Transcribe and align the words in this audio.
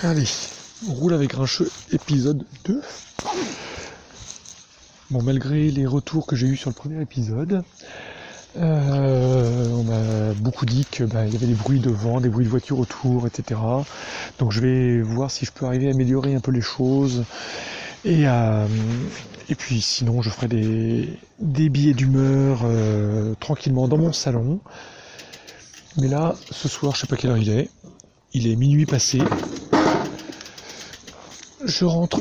Allez, 0.00 0.28
on 0.86 0.92
roule 0.92 1.14
avec 1.14 1.30
Grincheux, 1.30 1.70
épisode 1.90 2.44
2. 2.66 2.82
Bon, 5.10 5.22
malgré 5.22 5.70
les 5.70 5.86
retours 5.86 6.26
que 6.26 6.36
j'ai 6.36 6.46
eu 6.46 6.56
sur 6.56 6.68
le 6.68 6.74
premier 6.74 7.00
épisode, 7.00 7.62
euh, 8.58 9.68
on 9.70 9.84
m'a 9.84 10.34
beaucoup 10.34 10.66
dit 10.66 10.84
que 10.84 11.04
bah, 11.04 11.26
y 11.26 11.34
avait 11.34 11.46
des 11.46 11.54
bruits 11.54 11.80
de 11.80 11.88
vent, 11.88 12.20
des 12.20 12.28
bruits 12.28 12.44
de 12.44 12.50
voitures 12.50 12.78
autour, 12.78 13.26
etc. 13.26 13.58
Donc 14.38 14.52
je 14.52 14.60
vais 14.60 15.00
voir 15.00 15.30
si 15.30 15.46
je 15.46 15.52
peux 15.52 15.64
arriver 15.64 15.88
à 15.88 15.92
améliorer 15.92 16.34
un 16.34 16.40
peu 16.40 16.50
les 16.50 16.60
choses. 16.60 17.24
Et, 18.04 18.28
euh, 18.28 18.66
puis 19.56 19.80
sinon, 19.80 20.20
je 20.20 20.28
ferai 20.28 20.48
des, 20.48 21.18
des 21.38 21.70
billets 21.70 21.94
d'humeur 21.94 22.60
euh, 22.64 23.34
tranquillement 23.40 23.88
dans 23.88 23.96
mon 23.96 24.12
salon. 24.12 24.60
Mais 25.96 26.08
là, 26.08 26.34
ce 26.50 26.68
soir, 26.68 26.94
je 26.94 27.00
sais 27.00 27.06
pas 27.06 27.16
quelle 27.16 27.30
heure 27.30 27.38
il 27.38 27.48
est. 27.48 27.70
Il 28.34 28.46
est 28.46 28.56
minuit 28.56 28.84
passé 28.84 29.22
je 31.64 31.84
rentre. 31.84 32.20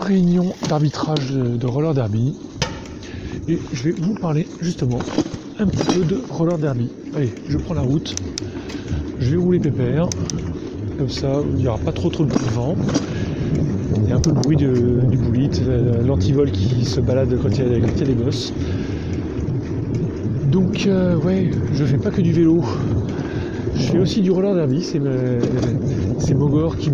Réunion 0.00 0.54
d'arbitrage 0.68 1.32
de 1.32 1.66
roller 1.66 1.94
derby. 1.94 2.34
Et 3.48 3.58
je 3.72 3.82
vais 3.84 3.92
vous 3.92 4.14
parler 4.14 4.46
justement 4.60 4.98
un 5.58 5.66
petit 5.66 5.98
peu 5.98 6.04
de 6.04 6.20
roller 6.30 6.58
derby. 6.58 6.88
Allez, 7.14 7.32
je 7.48 7.58
prends 7.58 7.74
la 7.74 7.82
route. 7.82 8.14
Je 9.20 9.30
vais 9.30 9.36
rouler 9.36 9.58
pépère. 9.58 10.08
Comme 10.98 11.08
ça, 11.08 11.40
il 11.50 11.56
n'y 11.56 11.68
aura 11.68 11.78
pas 11.78 11.92
trop 11.92 12.08
trop 12.08 12.24
de 12.24 12.32
vent. 12.52 12.76
Il 14.02 14.08
y 14.08 14.12
a 14.12 14.16
un 14.16 14.20
peu 14.20 14.30
le 14.30 14.36
bruit 14.36 14.56
du 14.56 15.16
boulit, 15.18 15.50
l'antivol 16.04 16.50
qui 16.50 16.84
se 16.84 17.00
balade 17.00 17.38
quand 17.42 17.50
il 17.50 17.58
y 17.58 17.84
a, 17.84 18.04
des 18.04 18.14
bosses. 18.14 18.52
Donc 20.50 20.86
euh, 20.86 21.16
ouais, 21.16 21.50
je 21.74 21.84
fais 21.84 21.98
pas 21.98 22.10
que 22.10 22.22
du 22.22 22.32
vélo. 22.32 22.62
Je 23.78 23.84
fais 23.84 23.98
aussi 23.98 24.20
du 24.20 24.30
roller 24.30 24.54
derby, 24.54 24.82
c'est 24.82 26.34
Mogor 26.34 26.76
qui 26.76 26.90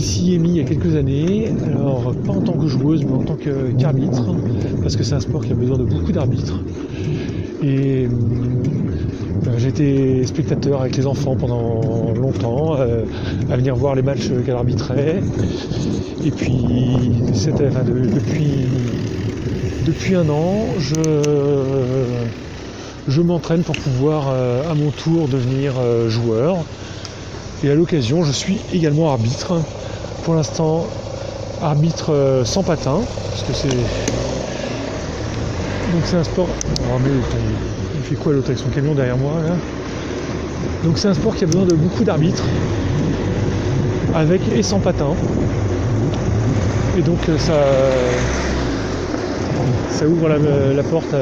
s'y 0.00 0.34
est 0.34 0.38
mis 0.38 0.50
il 0.50 0.56
y 0.56 0.60
a 0.60 0.64
quelques 0.64 0.94
années. 0.96 1.48
Alors 1.66 2.14
pas 2.26 2.32
en 2.32 2.40
tant 2.40 2.52
que 2.52 2.66
joueuse, 2.66 3.04
mais 3.04 3.12
en 3.12 3.22
tant 3.22 3.36
qu'arbitre, 3.36 4.34
parce 4.82 4.96
que 4.96 5.02
c'est 5.02 5.14
un 5.14 5.20
sport 5.20 5.44
qui 5.44 5.52
a 5.52 5.54
besoin 5.54 5.78
de 5.78 5.84
beaucoup 5.84 6.12
d'arbitres. 6.12 6.60
Et 7.62 8.06
euh, 8.06 9.58
j'étais 9.58 10.24
spectateur 10.24 10.80
avec 10.80 10.96
les 10.96 11.06
enfants 11.06 11.36
pendant 11.36 12.12
longtemps, 12.12 12.76
euh, 12.80 13.04
à 13.50 13.56
venir 13.56 13.76
voir 13.76 13.94
les 13.94 14.02
matchs 14.02 14.30
qu'elle 14.44 14.56
arbitrait. 14.56 15.22
Et 16.24 16.30
puis, 16.30 16.56
depuis 19.86 20.14
un 20.14 20.28
an, 20.28 20.66
je 20.78 20.94
je 23.08 23.20
m'entraîne 23.20 23.62
pour 23.62 23.74
pouvoir 23.76 24.28
euh, 24.28 24.70
à 24.70 24.74
mon 24.74 24.90
tour 24.90 25.28
devenir 25.28 25.74
euh, 25.78 26.08
joueur. 26.08 26.58
Et 27.64 27.70
à 27.70 27.74
l'occasion, 27.74 28.24
je 28.24 28.32
suis 28.32 28.58
également 28.72 29.10
arbitre. 29.10 29.60
Pour 30.24 30.34
l'instant, 30.34 30.86
arbitre 31.62 32.12
euh, 32.12 32.44
sans 32.44 32.62
patin, 32.62 33.00
parce 33.30 33.42
que 33.42 33.52
c'est. 33.52 33.68
Donc 35.92 36.02
c'est 36.04 36.16
un 36.16 36.24
sport. 36.24 36.48
Oh, 36.84 36.98
il 37.96 38.02
fait 38.02 38.14
quoi 38.14 38.32
l'autre 38.32 38.48
avec 38.48 38.58
son 38.58 38.68
camion 38.68 38.94
derrière 38.94 39.16
moi 39.16 39.32
là? 39.46 39.54
Donc 40.84 40.98
c'est 40.98 41.08
un 41.08 41.14
sport 41.14 41.34
qui 41.36 41.44
a 41.44 41.46
besoin 41.46 41.64
de 41.64 41.74
beaucoup 41.74 42.04
d'arbitres, 42.04 42.44
avec 44.14 44.40
et 44.54 44.62
sans 44.62 44.78
patin. 44.78 45.10
Et 46.98 47.02
donc 47.02 47.18
ça, 47.38 47.54
ça 49.90 50.06
ouvre 50.06 50.28
la 50.28 50.82
porte 50.82 51.14
à, 51.14 51.18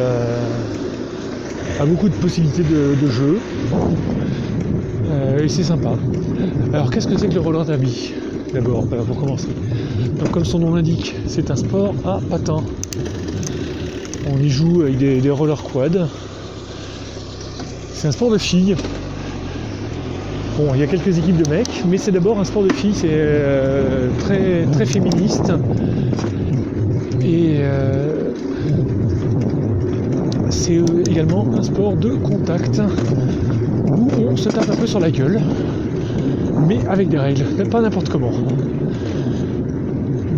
beaucoup 1.86 2.08
de 2.08 2.14
possibilités 2.14 2.62
de, 2.62 3.08
jeu. 3.08 3.38
Euh, 5.10 5.44
et 5.44 5.48
c'est 5.48 5.62
sympa. 5.62 5.92
Alors 6.72 6.90
qu'est-ce 6.90 7.08
que 7.08 7.16
c'est 7.16 7.28
que 7.28 7.34
le 7.34 7.40
roller 7.40 7.64
derby 7.64 8.12
D'abord, 8.52 8.84
euh, 8.92 9.02
pour 9.02 9.18
commencer. 9.18 9.48
Donc 10.18 10.30
comme 10.30 10.44
son 10.44 10.58
nom 10.58 10.74
l'indique, 10.74 11.14
c'est 11.26 11.50
un 11.50 11.56
sport 11.56 11.94
à 12.04 12.20
patins. 12.28 12.62
On 14.30 14.38
y 14.38 14.50
joue 14.50 14.82
avec 14.82 14.98
des, 14.98 15.30
rollers 15.30 15.62
quad. 15.62 16.08
C'est 17.92 18.08
un 18.08 18.12
sport 18.12 18.30
de 18.30 18.38
filles. 18.38 18.76
Bon, 20.58 20.74
il 20.74 20.80
y 20.80 20.82
a 20.82 20.86
quelques 20.86 21.16
équipes 21.16 21.42
de 21.42 21.48
mecs, 21.48 21.84
mais 21.88 21.96
c'est 21.96 22.12
d'abord 22.12 22.38
un 22.38 22.44
sport 22.44 22.64
de 22.64 22.72
filles, 22.72 22.94
c'est 22.94 23.08
euh, 23.10 24.08
très, 24.18 24.66
très 24.72 24.84
féministe. 24.84 25.52
Et 27.22 27.60
c'est 30.70 31.10
également 31.10 31.44
un 31.52 31.62
sport 31.62 31.96
de 31.96 32.10
contact 32.10 32.80
où 33.88 34.08
on 34.28 34.36
se 34.36 34.48
tape 34.48 34.70
un 34.70 34.76
peu 34.76 34.86
sur 34.86 35.00
la 35.00 35.10
gueule, 35.10 35.40
mais 36.68 36.78
avec 36.86 37.08
des 37.08 37.18
règles, 37.18 37.44
pas 37.68 37.80
n'importe 37.80 38.08
comment. 38.08 38.30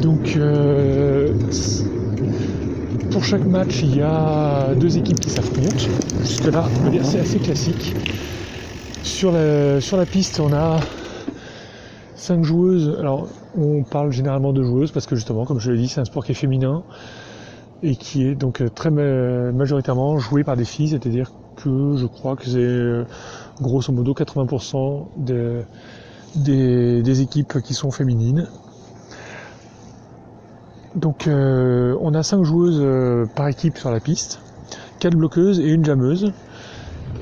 Donc 0.00 0.34
euh, 0.36 1.34
pour 3.10 3.22
chaque 3.24 3.44
match, 3.44 3.82
il 3.82 3.96
y 3.96 4.00
a 4.00 4.74
deux 4.74 4.96
équipes 4.96 5.20
qui 5.20 5.28
s'affrontent. 5.28 5.84
Jusque-là, 6.22 6.64
c'est 7.02 7.20
assez 7.20 7.38
classique. 7.38 7.94
Sur 9.02 9.32
la, 9.32 9.82
sur 9.82 9.98
la 9.98 10.06
piste, 10.06 10.40
on 10.40 10.52
a 10.54 10.80
cinq 12.14 12.42
joueuses. 12.44 12.96
Alors, 12.98 13.28
on 13.58 13.82
parle 13.82 14.12
généralement 14.12 14.54
de 14.54 14.62
joueuses 14.62 14.92
parce 14.92 15.04
que 15.04 15.14
justement, 15.14 15.44
comme 15.44 15.60
je 15.60 15.72
l'ai 15.72 15.78
dit, 15.78 15.88
c'est 15.88 16.00
un 16.00 16.06
sport 16.06 16.24
qui 16.24 16.32
est 16.32 16.36
féminin 16.36 16.84
et 17.82 17.96
qui 17.96 18.26
est 18.26 18.34
donc 18.34 18.60
euh, 18.60 18.68
très 18.68 18.90
majoritairement 18.90 20.18
joué 20.18 20.44
par 20.44 20.56
des 20.56 20.64
filles, 20.64 20.88
c'est-à-dire 20.88 21.32
que 21.56 21.96
je 21.96 22.06
crois 22.06 22.36
que 22.36 22.44
c'est 22.44 22.58
euh, 22.58 23.04
grosso 23.60 23.92
modo 23.92 24.14
80% 24.14 25.06
des, 26.36 27.20
équipes 27.20 27.60
qui 27.60 27.74
sont 27.74 27.90
féminines. 27.90 28.46
Donc 30.94 31.26
euh, 31.26 31.96
on 32.00 32.14
a 32.14 32.22
5 32.22 32.44
joueuses 32.44 33.28
par 33.34 33.48
équipe 33.48 33.78
sur 33.78 33.90
la 33.90 34.00
piste, 34.00 34.40
4 35.00 35.16
bloqueuses 35.16 35.58
et 35.60 35.68
une 35.68 35.84
jammeuse. 35.84 36.32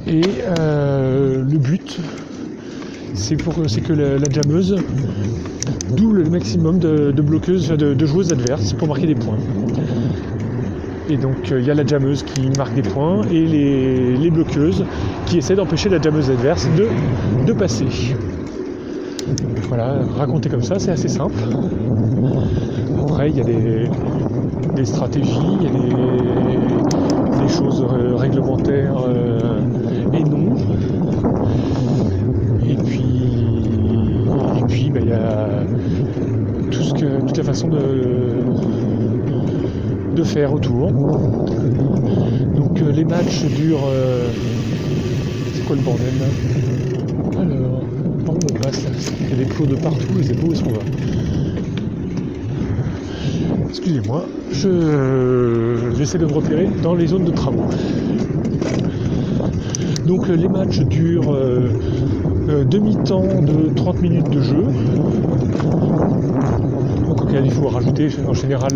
Et 0.07 0.23
le 0.23 1.59
but, 1.59 2.01
c'est 3.15 3.37
que 3.37 3.93
la, 3.93 4.19
la, 4.19 4.31
jammeuse 4.31 4.77
double 5.95 6.23
le 6.23 6.31
maximum 6.31 6.79
de, 6.79 7.13
bloqueuses, 7.21 7.69
de 7.69 8.07
joueuses 8.07 8.33
adverses 8.33 8.73
pour 8.73 8.89
marquer 8.89 9.07
des 9.07 9.15
points. 9.15 9.39
Et 11.11 11.17
donc 11.17 11.51
euh, 11.51 11.61
il 11.61 11.67
y 11.67 11.71
a 11.73 11.75
la 11.75 11.85
jammeuse 11.85 12.23
qui 12.23 12.49
marque 12.57 12.73
des 12.75 12.83
points 12.83 13.23
et 13.33 13.45
les, 13.45 14.31
bloqueuses 14.31 14.85
qui 15.27 15.39
essaient 15.39 15.57
d'empêcher 15.57 15.89
la 15.89 16.01
jammeuse 16.01 16.31
adverse 16.31 16.69
de, 17.47 17.53
passer. 17.53 17.87
Voilà, 19.69 19.99
raconter 20.17 20.49
comme 20.49 20.63
ça, 20.63 20.79
c'est 20.79 20.93
assez 20.93 21.09
simple. 21.09 21.35
Après, 23.03 23.29
il 23.29 23.37
y 23.37 23.41
a 23.41 23.45
des, 23.45 24.85
stratégies, 24.85 25.41
il 25.61 25.65
y 25.65 25.67
a 25.67 27.43
des, 27.43 27.49
choses 27.49 27.85
réglementaires 28.17 28.95
euh, 29.09 29.59
et 30.13 30.23
non. 30.23 30.55
Et 32.69 32.77
puis, 32.77 33.03
et 34.59 34.65
puis 34.69 34.91
ben, 34.91 35.03
il 35.03 35.09
y 35.09 35.13
a 35.13 35.49
tout 36.71 36.83
ce 36.83 36.95
que, 36.95 37.21
toute 37.27 37.37
la 37.37 37.45
façon 37.45 37.67
de 37.67 37.79
de 40.21 40.25
faire 40.25 40.53
autour. 40.53 40.91
Donc 40.91 42.83
euh, 42.83 42.93
les 42.93 43.05
matchs 43.05 43.45
durent. 43.57 43.89
Euh, 43.91 44.29
c'est 45.55 45.65
quoi 45.65 45.77
le 45.77 45.83
bordel 45.83 46.13
Alors, 47.39 47.83
où 48.27 48.33
on 48.33 48.63
passe 48.63 48.85
Il 49.23 49.31
y 49.31 49.33
a 49.33 49.45
des 49.45 49.51
clos 49.51 49.67
de 49.67 49.77
partout 49.77 50.19
et 50.21 50.25
c'est 50.25 50.39
beau 50.39 50.49
où 50.49 50.53
est-ce 50.53 50.63
qu'on 50.63 50.73
va 50.73 50.81
Excusez-moi, 53.69 54.27
je 54.53 55.93
j'essaie 55.97 56.19
de 56.19 56.27
me 56.27 56.33
repérer 56.33 56.69
dans 56.83 56.95
les 56.95 57.07
zones 57.07 57.25
de 57.25 57.31
travaux. 57.31 57.65
Donc 60.07 60.29
les 60.29 60.49
matchs 60.49 60.81
durent 60.81 61.33
euh, 61.33 62.65
demi-temps 62.65 63.43
de 63.43 63.75
30 63.75 64.03
minutes 64.03 64.31
de 64.31 64.43
jeu. 64.43 64.65
Donc 67.07 67.23
auquel 67.23 67.47
il 67.47 67.53
faut 67.53 67.69
rajouter 67.69 68.09
en 68.29 68.35
général 68.35 68.73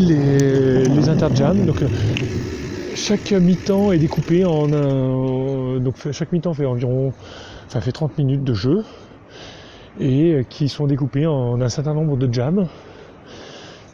les, 0.00 0.84
les 0.84 1.08
interjams. 1.08 1.64
Donc, 1.64 1.82
euh, 1.82 1.88
chaque 2.94 3.32
mi-temps 3.32 3.92
est 3.92 3.98
découpé 3.98 4.44
en 4.44 4.72
un. 4.72 5.78
Donc, 5.80 5.94
chaque 6.12 6.32
mi-temps 6.32 6.54
fait 6.54 6.66
environ. 6.66 7.12
Enfin, 7.66 7.80
fait 7.80 7.92
30 7.92 8.18
minutes 8.18 8.44
de 8.44 8.54
jeu. 8.54 8.84
Et 9.98 10.32
euh, 10.32 10.42
qui 10.48 10.68
sont 10.68 10.86
découpés 10.86 11.26
en 11.26 11.60
un 11.60 11.68
certain 11.68 11.94
nombre 11.94 12.16
de 12.16 12.32
jams 12.32 12.66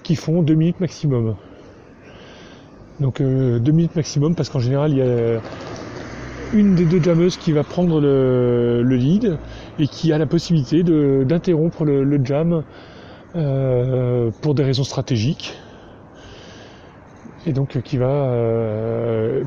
qui 0.03 0.15
font 0.15 0.43
2 0.43 0.55
minutes 0.55 0.81
maximum. 0.81 1.35
Donc 3.01 3.21
2 3.21 3.25
euh, 3.25 3.73
minutes 3.73 3.97
maximum 3.97 4.35
parce 4.35 4.49
qu'en 4.49 4.61
général 4.61 4.93
il 4.93 4.99
y 4.99 5.03
a 5.03 5.41
une 6.55 6.75
des 6.77 6.85
deux 6.85 7.03
jammeuses 7.03 7.37
qui 7.37 7.53
va 7.53 7.65
prendre 7.65 8.01
le, 8.01 8.83
lead 8.83 9.37
et 9.79 9.89
qui 9.89 10.13
a 10.13 10.19
la 10.19 10.27
possibilité 10.27 10.83
d'interrompre 10.85 11.85
le, 11.85 12.21
jam 12.25 12.63
pour 13.33 14.55
des 14.55 14.63
raisons 14.63 14.85
stratégiques 14.85 15.55
et 17.47 17.53
donc 17.53 17.81
qui 17.83 17.97
va 17.97 18.33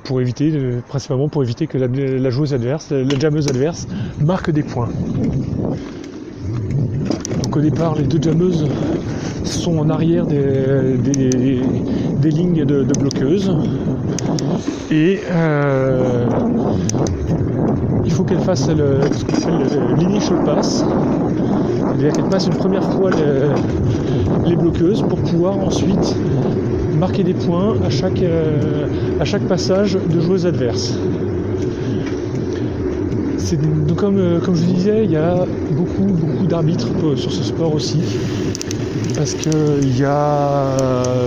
pour 0.06 0.22
éviter, 0.22 0.51
principalement 0.88 1.28
pour 1.28 1.44
éviter 1.44 1.68
que 1.68 1.78
la, 1.78 2.30
joueuse 2.30 2.54
adverse, 2.54 2.92
la 2.92 3.19
jammeuse 3.19 3.48
adverse, 3.50 3.88
marque 4.22 4.51
des 4.51 4.63
points. 4.63 4.90
Donc 7.44 7.57
au 7.57 7.62
départ, 7.62 7.96
les 7.96 8.04
deux 8.04 8.22
jameuses 8.22 8.68
sont 9.44 9.78
en 9.80 9.90
arrière 9.90 10.25
des, 10.25 10.98
lignes 12.24 12.66
de, 12.66 12.84
bloqueuses 12.98 13.54
et 14.92 15.19
il 18.06 18.12
faut 18.12 18.24
qu'elle 18.24 18.40
fasse 18.40 18.69
le, 18.69 19.00
ce 19.12 19.25
qu'on 19.25 19.34
appelle 19.34 19.96
l'initial 19.98 20.44
pass, 20.46 20.86
c'est-à-dire 21.78 22.13
qu'elle 22.13 22.30
passe 22.30 22.48
une 22.48 22.56
première 22.56 22.84
fois 22.94 23.10
les 24.46 24.56
bloqueuses 24.56 25.01
pour 25.01 25.19
pouvoir 25.19 25.57
ensuite 25.57 26.16
marquer 27.00 27.24
des 27.24 27.34
points 27.34 27.75
à 27.84 27.90
chaque, 27.90 28.22
euh, 28.22 28.88
à 29.19 29.25
chaque 29.25 29.44
passage 29.44 29.94
de 29.94 30.22
joueuses 30.22 30.46
adverses. 30.46 30.94
Donc 33.88 33.98
comme, 33.98 34.18
euh, 34.19 34.40
comme 34.40 34.56
je 34.56 34.63
vous 34.63 34.74
disais, 34.74 35.04
il 35.06 35.12
y 35.12 35.16
a 35.16 35.46
beaucoup, 35.72 36.04
beaucoup 36.04 36.46
d'arbitres 36.46 37.16
sur 37.16 37.31
ce 37.31 37.44
sport 37.44 37.74
aussi. 37.74 38.00
Parce 39.16 39.34
qu'il 39.34 39.98
y 39.98 40.04
a 40.04 40.75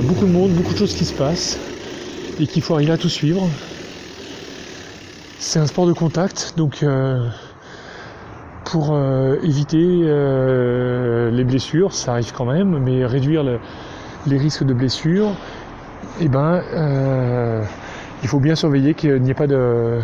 beaucoup 0.04 0.26
de 0.26 0.32
monde, 0.32 0.52
beaucoup 0.52 0.72
de 0.72 0.78
choses 0.78 0.94
qui 0.94 1.04
se 1.04 1.14
passent 1.14 1.58
et 2.40 2.46
qu'il 2.46 2.62
faut 2.62 2.74
arriver 2.74 2.92
à 2.92 2.98
tout 2.98 3.08
suivre. 3.08 3.48
C'est 5.38 5.58
un 5.58 5.66
sport 5.66 5.86
de 5.86 5.92
contact, 5.92 6.54
donc 6.56 6.82
euh, 6.82 7.28
pour 8.64 8.90
euh, 8.92 9.36
éviter 9.42 9.84
euh, 10.04 11.30
les 11.32 11.42
blessures, 11.42 11.92
ça 11.92 12.12
arrive 12.12 12.32
quand 12.32 12.44
même, 12.44 12.78
mais 12.78 13.04
réduire 13.04 13.42
les 14.26 14.38
risques 14.38 14.62
de 14.64 14.72
blessures, 14.72 15.32
eh 16.20 16.28
ben, 16.28 16.60
il 18.22 18.28
faut 18.28 18.40
bien 18.40 18.54
surveiller 18.54 18.94
qu'il 18.94 19.20
n'y 19.22 19.30
ait 19.30 19.34
pas 19.34 19.46
de 19.46 19.98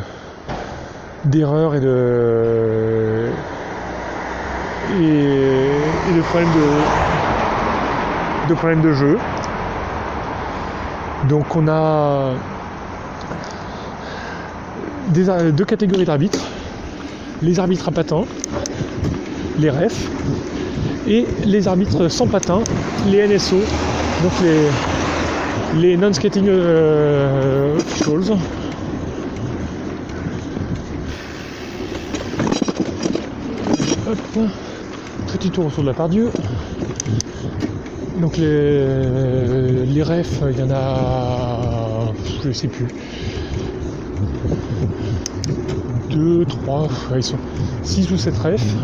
d'erreurs 1.24 1.74
et 1.74 1.80
de 1.80 3.26
et, 5.00 6.12
de 6.14 6.22
problèmes 6.22 6.52
de, 8.48 8.80
de 8.80 8.82
de 8.82 8.92
jeu. 8.92 9.18
Donc 11.28 11.54
on 11.56 11.68
a 11.68 12.32
deux 15.08 15.64
catégories 15.64 16.04
d'arbitres. 16.04 16.44
Les 17.42 17.60
arbitres 17.60 17.88
à 17.88 17.92
patins, 17.92 18.24
les 19.58 19.70
REF, 19.70 20.08
et 21.06 21.26
les 21.44 21.68
arbitres 21.68 22.08
sans 22.08 22.26
patins, 22.26 22.60
les 23.06 23.28
NSO, 23.28 23.56
donc 24.22 24.32
les, 24.42 24.68
les 25.76 25.96
non-skating 25.96 26.46
euh. 26.48 27.78
Hop, 34.06 34.18
petit 35.32 35.50
tour 35.50 35.66
autour 35.66 35.82
de 35.82 35.88
la 35.88 35.94
part 35.94 36.08
Dieu. 36.08 36.30
Donc 38.20 38.36
les, 38.36 39.84
les 39.86 40.02
refs, 40.02 40.42
il 40.50 40.58
y 40.58 40.62
en 40.62 40.70
a. 40.70 42.12
Je 42.44 42.52
sais 42.52 42.68
plus. 42.68 42.88
2, 46.10 46.44
3, 46.46 46.88
ils 47.16 47.22
sont 47.22 47.36
6 47.82 48.10
ou 48.10 48.16
7 48.16 48.36
refs 48.38 48.74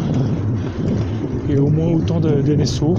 et 1.49 1.59
au 1.59 1.69
moins 1.69 1.89
autant 1.89 2.21
de, 2.21 2.55
NSO. 2.55 2.95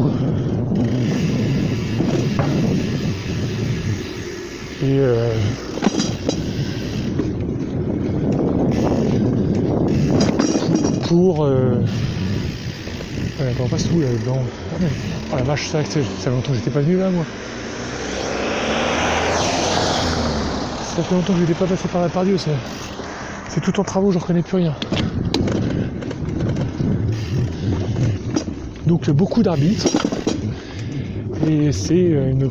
Euh, 4.87 5.33
pour 11.07 11.43
euh, 11.45 11.81
on 13.59 13.67
passe 13.67 13.89
où 13.91 14.01
là 14.01 14.07
dedans 14.07 14.39
Oh 15.31 15.35
la 15.35 15.43
vache, 15.43 15.67
ça 15.67 15.83
fait 15.83 16.29
longtemps 16.29 16.51
que 16.51 16.57
j'étais 16.57 16.69
pas 16.69 16.81
venu 16.81 16.97
là 16.97 17.09
moi. 17.09 17.25
Ça 20.95 21.03
fait 21.03 21.15
longtemps 21.15 21.33
que 21.33 21.39
j'étais 21.39 21.53
pas 21.53 21.65
passé 21.65 21.87
par 21.87 22.01
la 22.01 22.09
Pardieu 22.09 22.37
ça. 22.37 22.51
C'est 23.49 23.61
tout 23.61 23.79
en 23.79 23.83
travaux, 23.83 24.11
je 24.11 24.19
reconnais 24.19 24.43
plus 24.43 24.57
rien. 24.57 24.73
Donc 28.85 29.09
beaucoup 29.09 29.41
d'arbitres. 29.41 29.87
Et 31.47 31.71
c'est 31.71 31.95
une, 31.95 32.49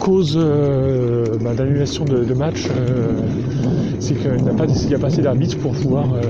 cause 0.00 0.36
euh, 0.36 1.24
bah, 1.40 1.54
d'annulation 1.54 2.04
de, 2.04 2.34
match. 2.34 2.66
Euh, 2.66 3.20
c'est 4.00 4.14
qu'il 4.14 4.30
n'y 4.42 4.48
a, 4.94 4.98
pas, 4.98 5.06
assez 5.06 5.22
d'arbitres 5.22 5.58
pour 5.58 5.72
pouvoir 5.72 6.14
euh, 6.14 6.22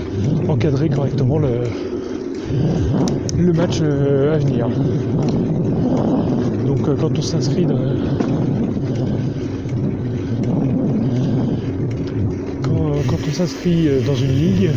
encadrer 0.49 0.89
correctement 0.89 1.39
le, 1.39 1.49
le 3.39 3.53
match 3.53 3.81
à 3.81 4.39
venir. 4.39 4.69
Donc 6.67 6.95
quand 6.99 7.19
on 7.19 7.23
s'inscrit 7.23 7.67
dans, 7.67 7.79
on 13.29 13.33
s'inscrit 13.33 13.89
euh, 13.89 14.01
dans 14.07 14.15
une 14.15 14.35
ligue, 14.35 14.71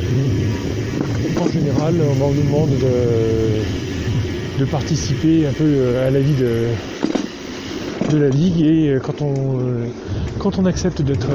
en 1.40 1.48
général, 1.48 1.96
on 2.22 2.32
nous 2.32 2.44
demande 2.44 2.70
de, 4.60 4.66
participer 4.66 5.48
un 5.48 5.54
peu 5.54 5.64
euh, 5.66 6.08
à 6.08 6.12
la 6.12 6.20
vie 6.20 6.36
de, 6.36 6.68
la 8.18 8.30
ligue 8.30 8.62
et 8.62 8.90
euh, 8.90 9.00
quand 9.00 9.22
on, 9.22 9.60
quand 10.40 10.60
on 10.60 10.66
accepte 10.66 11.02
d'être 11.02 11.30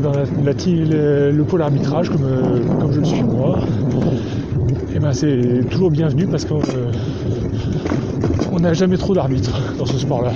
dans 0.00 0.12
le, 0.12 1.42
pôle 1.42 1.62
arbitrage 1.62 2.10
comme, 2.10 2.92
je 2.92 3.00
le 3.00 3.04
suis 3.04 3.22
moi, 3.22 3.58
et 3.60 4.96
eh 4.96 4.98
ben 4.98 5.12
c'est 5.12 5.60
toujours 5.70 5.90
bienvenu 5.90 6.26
parce 6.26 6.44
qu'on 6.44 6.60
n'a 8.58 8.72
jamais 8.72 8.96
trop 8.96 9.14
d'arbitres 9.14 9.60
dans 9.78 9.86
ce 9.86 9.98
sport-là. 9.98 10.32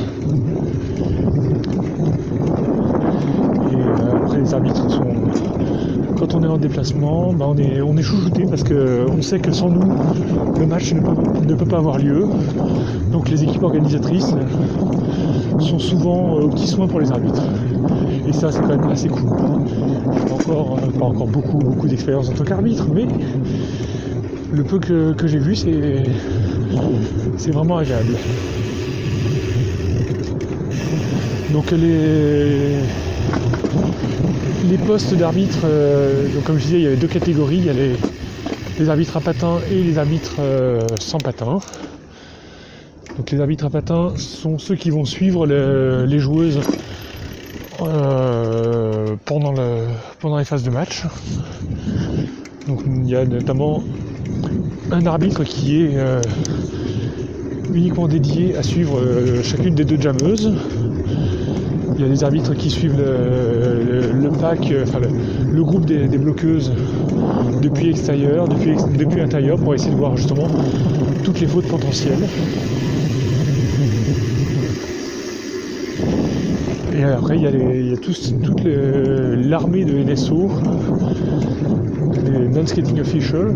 les 4.37 4.55
arbitres 4.55 4.91
sont. 4.91 5.10
Quand 6.31 6.39
on 6.39 6.45
est 6.45 6.47
en 6.47 6.59
déplacement, 6.59 7.33
bah, 7.33 7.47
on, 7.49 7.57
est, 7.57 8.03
chouchouté 8.03 8.45
parce 8.49 8.63
qu'on 8.63 9.21
sait 9.21 9.41
que 9.41 9.51
sans 9.51 9.69
nous, 9.69 9.93
le 10.61 10.67
match 10.67 10.93
ne 10.93 11.55
peut, 11.55 11.65
pas 11.65 11.79
avoir 11.79 11.99
lieu. 11.99 12.25
Donc 13.11 13.29
les 13.31 13.43
équipes 13.43 13.65
organisatrices 13.65 14.33
sont 15.59 15.79
souvent 15.81 16.35
au 16.35 16.49
petit 16.49 16.69
soin 16.69 16.87
pour 16.87 17.01
les 17.01 17.11
arbitres. 17.11 17.43
Et 18.29 18.33
ça, 18.33 18.53
c'est 18.53 18.61
quand 18.61 18.77
même 18.77 18.89
assez 18.91 19.09
cool. 19.09 19.25
N'ai 19.25 20.33
encore, 20.33 20.79
euh, 20.79 20.99
pas 20.99 21.07
encore 21.07 21.27
beaucoup, 21.27 21.59
beaucoup 21.59 21.89
d'expérience 21.89 22.29
en 22.29 22.35
tant 22.35 22.45
qu'arbitre, 22.45 22.87
mais 22.95 23.07
le 24.53 24.63
peu 24.63 24.79
que, 24.79 25.13
que 25.15 25.27
j'ai 25.27 25.39
vu, 25.39 25.57
c'est 25.57 27.51
vraiment 27.51 27.79
agréable. 27.79 28.15
Donc 31.53 31.73
les, 31.73 32.85
les 34.65 34.79
postes 34.79 35.15
d'arbitre, 35.15 35.61
euh, 35.65 36.29
comme 36.45 36.59
je 36.59 36.65
disais, 36.65 36.77
il 36.79 36.83
y 36.83 36.87
avait 36.87 36.97
deux 36.97 37.07
catégories, 37.07 37.59
il 37.59 37.67
y 37.67 37.71
a 37.71 37.73
les, 37.73 38.89
arbitres 38.89 39.17
à 39.17 39.21
patins 39.21 39.59
et 39.71 39.83
les 39.83 39.99
arbitres 39.99 40.37
euh, 40.39 40.81
sans 40.99 41.19
patins. 41.19 41.59
Donc 43.17 43.31
les 43.31 43.41
arbitres 43.41 43.67
à 43.67 43.71
patins 43.71 44.13
sont 44.17 44.59
ceux 44.59 44.75
qui 44.77 44.91
vont 44.91 45.05
suivre 45.05 45.47
les 45.47 46.19
joueuses 46.19 46.61
euh, 47.83 49.17
pendant 49.27 49.53
les 50.39 50.45
phases 50.45 50.63
de 50.63 50.71
match. 50.71 51.05
Donc 52.67 52.81
il 52.87 53.09
y 53.09 53.17
a 53.17 53.27
notamment 53.27 53.83
un 54.91 55.05
arbitre 55.05 55.45
qui 55.45 55.83
est 55.83 55.99
uniquement 57.75 58.09
dédié 58.09 58.57
à 58.57 58.63
suivre 58.63 59.01
chacune 59.43 59.75
des 59.75 59.85
deux 59.85 60.01
jameuses 60.01 60.55
il 62.01 62.05
y 62.05 62.07
a 62.07 62.13
des 62.13 62.25
arbitres 62.25 62.55
qui 62.55 62.71
suivent 62.71 62.97
le, 62.97 64.31
pack, 64.41 64.71
euh, 64.71 64.85
enfin 64.85 65.01
le, 65.53 65.63
groupe 65.63 65.85
des, 65.85 66.07
bloqueuses 66.17 66.73
depuis 67.61 67.91
extérieur, 67.91 68.49
depuis, 68.49 68.75
depuis 68.99 69.21
intérieur 69.21 69.59
pour 69.59 69.75
essayer 69.75 69.91
de 69.91 69.97
voir 69.97 70.17
justement 70.17 70.49
toutes 71.25 71.41
les 71.41 71.47
fautes 71.47 71.69
potentielles. 71.69 72.27
Et 76.97 77.05
après, 77.05 77.37
il 77.37 77.43
y 77.43 77.93
a, 77.93 77.97
toute 77.99 78.65
l'armée 78.65 79.85
de 79.85 80.03
NSO, 80.03 80.49
les 82.25 82.49
non-skating 82.49 82.99
officials. 82.99 83.55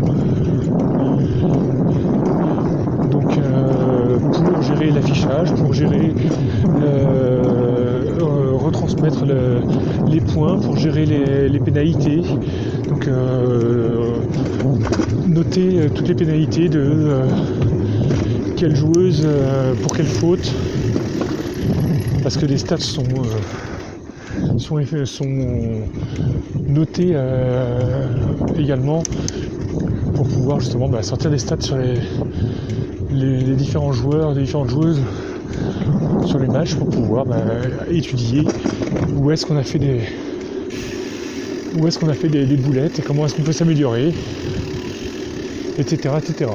Donc, 3.09 3.37
euh, 3.39 4.19
pour 4.19 4.61
gérer 4.61 4.91
l'affichage, 4.91 5.51
pour 5.55 5.73
gérer 5.73 6.13
retransmettre 8.23 9.25
les 10.07 10.21
points, 10.21 10.59
pour 10.59 10.77
gérer 10.77 11.05
les, 11.05 11.59
pénalités. 11.59 12.21
Donc 12.87 13.07
euh, 13.07 14.17
noter 15.27 15.79
euh, 15.79 15.89
toutes 15.89 16.07
les 16.07 16.15
pénalités 16.15 16.69
de 16.69 16.79
euh, 16.79 17.25
quelle 18.55 18.75
joueuse 18.75 19.27
pour 19.81 19.95
quelle 19.95 20.05
faute. 20.05 20.51
parce 22.23 22.37
que 22.37 22.45
les 22.45 22.57
stats 22.57 22.77
sont, 22.77 23.03
sont, 24.57 24.79
sont 25.05 25.25
notés 26.67 27.15
également 28.57 29.03
pour 30.13 30.27
pouvoir 30.27 30.59
justement 30.59 30.87
bah, 30.87 31.03
sortir 31.03 31.31
des 31.31 31.37
stats 31.37 31.59
sur 31.59 31.77
les, 31.77 31.95
les, 33.11 33.55
différents 33.55 33.91
joueurs, 33.91 34.33
les 34.33 34.43
différentes 34.43 34.69
joueuses 34.69 35.01
sur 36.25 36.39
les 36.39 36.47
matchs 36.47 36.75
pour 36.75 36.89
pouvoir 36.89 37.25
bah, 37.25 37.43
étudier 37.89 38.43
où 39.15 39.31
est-ce 39.31 39.45
qu'on 39.45 39.57
a 39.57 39.63
fait 39.63 39.79
des 39.79 39.99
où 41.77 41.87
est-ce 41.87 41.99
qu'on 41.99 42.09
a 42.09 42.13
fait 42.13 42.29
des, 42.29 42.45
boulettes 42.55 42.99
et 42.99 43.01
comment 43.01 43.25
est-ce 43.25 43.35
qu'on 43.35 43.43
peut 43.43 43.51
s'améliorer, 43.51 44.13
etc., 45.77 46.13
etc. 46.17 46.49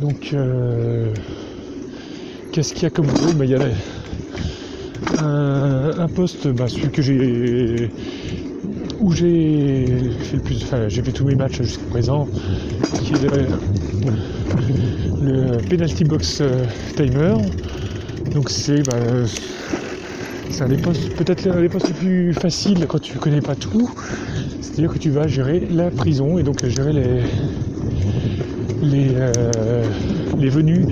Donc, 0.00 0.30
euh, 0.32 1.12
qu'est-ce 2.52 2.74
qu'il 2.74 2.82
y 2.82 2.86
a 2.86 2.90
comme 2.90 3.06
gros 3.06 3.32
bah, 3.32 3.44
Il 3.44 3.50
y 3.50 3.54
a 3.54 3.60
un, 5.22 6.08
poste, 6.08 6.48
bah, 6.48 6.66
celui 6.68 6.90
que 6.90 7.02
j'ai 7.02 7.90
où 9.00 9.12
j'ai 9.12 10.10
fait 10.20 10.36
le 10.36 10.42
plus, 10.42 10.62
enfin 10.64 10.88
j'ai 10.88 11.02
fait 11.02 11.12
tous 11.12 11.24
mes 11.24 11.36
matchs 11.36 11.62
jusqu'à 11.62 11.84
présent, 11.90 12.26
qui 13.04 13.12
est 13.12 13.18
penalty 15.68 16.04
box 16.04 16.40
euh, 16.40 16.64
timer. 16.96 17.34
Donc 18.32 18.50
c'est 18.50 18.82
bah, 18.82 18.94
c'est 20.50 20.62
un 20.62 20.68
des 20.68 20.76
postes, 20.76 21.14
peut-être 21.16 21.46
un 21.48 21.60
des 21.60 21.68
postes 21.68 21.88
les 21.88 21.94
plus 21.94 22.34
faciles 22.34 22.86
quand 22.86 23.00
tu 23.00 23.18
connais 23.18 23.40
pas 23.40 23.54
tout. 23.54 23.90
C'est-à-dire 24.60 24.92
que 24.92 24.98
tu 24.98 25.10
vas 25.10 25.26
gérer 25.26 25.66
la 25.70 25.90
prison 25.90 26.38
et 26.38 26.42
donc 26.42 26.64
gérer 26.66 26.92
les 26.92 27.22
les, 28.82 29.08
euh, 29.14 29.82
les 30.38 30.48
venues 30.48 30.86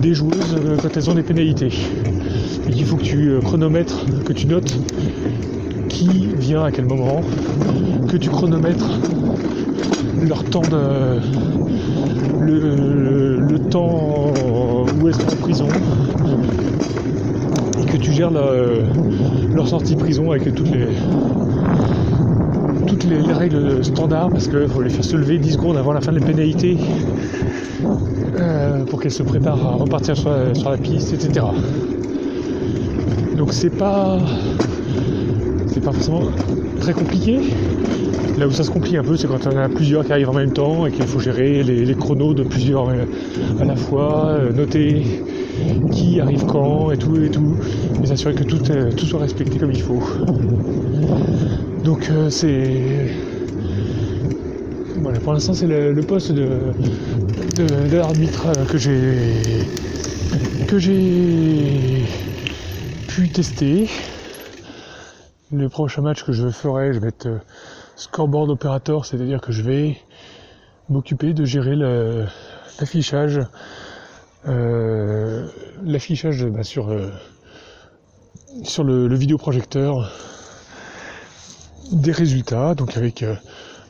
des 0.00 0.14
joueuses 0.14 0.56
euh, 0.56 0.76
quand 0.80 0.96
elles 0.96 1.10
ont 1.10 1.14
des 1.14 1.22
pénalités. 1.22 1.72
il 2.68 2.84
faut 2.84 2.96
que 2.96 3.02
tu 3.02 3.30
chronomètres, 3.42 4.04
que 4.24 4.32
tu 4.32 4.46
notes 4.46 4.78
qui 5.88 6.28
vient 6.38 6.64
à 6.64 6.70
quel 6.70 6.84
moment, 6.84 7.22
que 8.08 8.16
tu 8.16 8.28
chronomètres 8.28 8.90
leur 10.22 10.44
temps 10.44 10.62
de. 10.62 11.20
le, 12.40 13.58
temps 13.70 14.32
où 15.00 15.08
elles 15.08 15.14
sont 15.14 15.32
en 15.32 15.36
prison, 15.36 15.68
et 17.80 17.84
que 17.84 17.96
tu 17.96 18.12
gères 18.12 18.30
leur 18.30 19.68
sortie 19.68 19.96
prison 19.96 20.30
avec 20.30 20.54
toutes 20.54 20.70
les 20.70 20.88
toutes 22.86 23.04
les, 23.04 23.32
règles 23.32 23.84
standards 23.84 24.30
parce 24.30 24.46
qu'il 24.48 24.68
faut 24.68 24.82
les 24.82 24.90
faire 24.90 25.04
se 25.04 25.16
lever 25.16 25.38
10 25.38 25.52
secondes 25.54 25.76
avant 25.76 25.92
la 25.92 26.00
fin 26.00 26.12
de 26.12 26.20
la 26.20 26.26
pénalité 26.26 26.78
euh, 28.38 28.84
pour 28.84 29.00
qu'elles 29.00 29.10
se 29.10 29.22
préparent 29.22 29.66
à 29.66 29.72
repartir 29.72 30.16
sur 30.16 30.70
la 30.70 30.76
piste, 30.76 31.12
etc. 31.12 31.44
Donc 33.36 33.52
c'est 33.52 33.70
pas 33.70 34.18
c'est 35.76 35.84
pas 35.84 35.92
forcément 35.92 36.22
très 36.80 36.94
compliqué. 36.94 37.38
Là 38.38 38.48
où 38.48 38.50
ça 38.50 38.64
se 38.64 38.70
complique 38.70 38.94
un 38.94 39.02
peu, 39.02 39.14
c'est 39.14 39.26
quand 39.26 39.46
on 39.46 39.58
a 39.58 39.68
plusieurs 39.68 40.06
qui 40.06 40.12
arrivent 40.12 40.30
en 40.30 40.34
même 40.34 40.52
temps 40.52 40.86
et 40.86 40.90
qu'il 40.90 41.04
faut 41.04 41.20
gérer 41.20 41.62
les, 41.62 41.94
chronos 41.94 42.32
de 42.32 42.44
plusieurs 42.44 42.88
euh, 42.88 43.04
à 43.60 43.64
la 43.66 43.76
fois, 43.76 44.28
euh, 44.28 44.52
noter 44.54 45.22
qui 45.92 46.18
arrive 46.18 46.46
quand 46.46 46.92
et 46.92 46.96
tout 46.96 47.16
et 47.22 47.28
tout, 47.28 47.56
et 48.02 48.06
s'assurer 48.06 48.34
que 48.34 48.44
tout, 48.44 48.70
euh, 48.70 48.90
tout 48.90 49.04
soit 49.04 49.20
respecté 49.20 49.58
comme 49.58 49.70
il 49.70 49.82
faut. 49.82 50.02
Donc 51.84 52.10
c'est 52.30 52.80
voilà, 55.02 55.18
pour 55.18 55.34
l'instant 55.34 55.52
c'est 55.52 55.66
le, 55.66 56.00
poste 56.00 56.32
de, 56.32 56.48
l'arbitre 57.92 58.46
que 58.70 58.78
j'ai 58.78 59.02
que 60.66 60.78
j'ai 60.78 62.02
pu 63.08 63.28
tester. 63.28 63.88
Les 65.52 65.68
prochains 65.68 66.02
matchs 66.02 66.24
que 66.24 66.32
je 66.32 66.48
ferai, 66.48 66.92
je 66.92 66.98
vais 66.98 67.08
être 67.08 67.26
euh, 67.26 67.38
scoreboard 67.94 68.50
opérateur, 68.50 69.04
c'est-à-dire 69.04 69.40
que 69.40 69.52
je 69.52 69.62
vais 69.62 69.96
m'occuper 70.88 71.34
de 71.34 71.44
gérer 71.44 71.76
l'affichage 71.76 73.40
euh, 74.48 75.46
l'affichage 75.84 76.44
bah, 76.46 76.64
sur, 76.64 76.90
euh, 76.90 77.12
sur 78.64 78.82
le, 78.82 79.14
vidéoprojecteur 79.14 80.10
des 81.92 82.12
résultats, 82.12 82.74
donc 82.74 82.96
avec 82.96 83.24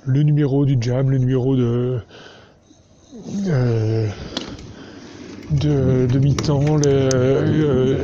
le 0.04 0.22
numéro 0.22 0.66
du 0.66 0.76
jam, 0.78 1.10
le 1.10 1.18
numéro 1.18 1.56
de 1.56 2.00
de, 5.50 6.18
mi-temps, 6.18 6.78
euh, 6.86 7.96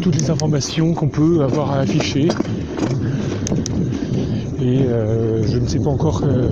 toutes 0.00 0.16
les 0.16 0.30
informations 0.30 0.94
qu'on 0.94 1.08
peut 1.08 1.42
avoir 1.42 1.72
à 1.72 1.80
afficher. 1.80 2.28
Et 4.60 4.82
euh, 4.82 5.42
je 5.46 5.58
ne 5.58 5.66
sais 5.66 5.78
pas 5.78 5.90
encore, 5.90 6.22
euh, 6.24 6.48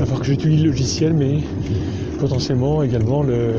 à 0.00 0.06
part 0.06 0.20
que 0.20 0.26
j'utilise 0.26 0.62
le 0.62 0.70
logiciel, 0.70 1.14
mais 1.14 1.38
potentiellement 2.18 2.82
également 2.82 3.22
le, 3.22 3.54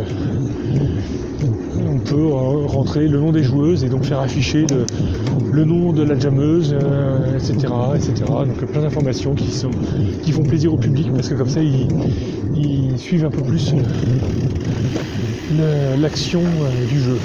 on 1.88 2.00
peut 2.00 2.28
rentrer 2.28 3.08
le 3.08 3.20
nom 3.20 3.32
des 3.32 3.44
joueuses 3.44 3.84
et 3.84 3.90
donc 3.90 4.04
faire 4.04 4.20
afficher 4.20 4.66
le, 5.52 5.66
nom 5.66 5.94
de 5.94 6.04
la 6.04 6.18
jammeuse, 6.18 6.76
etc., 7.36 7.68
etc. 7.96 8.14
Donc 8.28 8.66
plein 8.72 8.82
d'informations 8.82 9.34
qui 9.34 9.52
sont 9.52 9.72
qui 10.24 10.32
font 10.32 10.44
plaisir 10.44 10.74
au 10.74 10.78
public 10.78 11.12
parce 11.14 11.30
que 11.30 11.36
comme 11.36 11.50
ça 11.50 11.62
ils, 11.62 11.88
ils 12.56 12.98
suivent 12.98 13.26
un 13.26 13.32
peu 13.32 13.42
plus 13.42 13.74
l'action 16.00 16.42
euh, 16.42 16.86
du 16.86 17.00
jeu. 17.02 17.18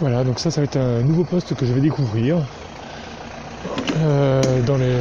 Voilà, 0.00 0.22
donc 0.22 0.38
ça, 0.38 0.50
ça 0.50 0.60
va 0.60 0.64
être 0.64 0.76
un 0.76 1.02
nouveau 1.02 1.24
poste 1.24 1.54
que 1.54 1.66
je 1.66 1.72
vais 1.72 1.80
découvrir. 1.80 2.36
Euh, 3.96 4.62
dans 4.62 4.76
les... 4.76 4.94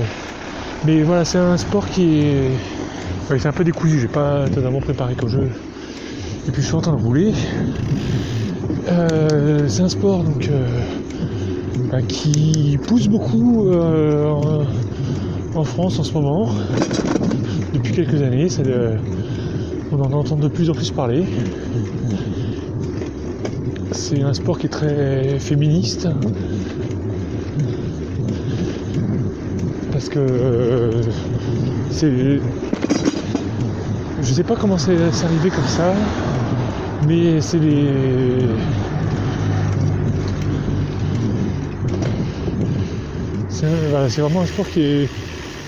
Mais 0.86 1.04
voilà, 1.04 1.26
c'est 1.26 1.38
un 1.38 1.58
sport 1.58 1.88
qui 1.88 2.20
est. 2.20 2.52
c'est 3.28 3.48
un 3.48 3.52
peu 3.52 3.64
décousu, 3.64 4.00
j'ai 4.00 4.08
pas 4.08 4.48
totalement 4.50 4.80
préparé 4.80 5.16
comme 5.16 5.30
jeu. 5.30 5.50
Et 6.48 6.52
puis 6.52 6.62
je 6.62 6.68
suis 6.68 6.76
en 6.76 6.82
train 6.82 6.96
de 6.96 7.02
rouler. 7.02 7.34
Euh, 8.90 9.66
c'est 9.68 9.82
un 9.82 9.90
sport 9.90 10.24
donc 10.24 10.50
bah, 11.92 12.02
qui 12.02 12.78
pousse 12.88 13.08
beaucoup 13.08 13.68
en 15.56 15.64
France 15.64 16.00
en 16.00 16.04
ce 16.04 16.14
moment 16.14 16.50
depuis 17.74 17.94
quelques 17.94 18.22
années. 18.22 18.48
on 19.92 20.00
en 20.00 20.12
entend 20.14 20.36
de 20.36 20.48
plus 20.48 20.70
en 20.70 20.74
plus 20.74 20.92
parler. 20.92 21.26
C'est 23.92 24.22
un 24.22 24.34
sport 24.34 24.60
qui 24.60 24.68
est 24.68 24.70
très 24.70 25.40
féministe. 25.40 26.08
Parce 30.08 30.20
que 30.20 30.32
euh, 30.32 31.04
c'est. 31.90 32.40
Je 34.22 34.34
sais 34.34 34.44
pas 34.44 34.56
comment 34.56 34.78
c'est 34.78 34.96
arrivé 35.26 35.50
comme 35.50 35.68
ça, 35.68 35.94
mais 37.06 37.42
c'est 37.42 37.60
les. 37.60 38.40
C'est 43.50 44.22
vraiment 44.22 44.44
un 44.44 44.46
sport 44.46 44.70
qui 44.70 44.82
est 44.82 45.10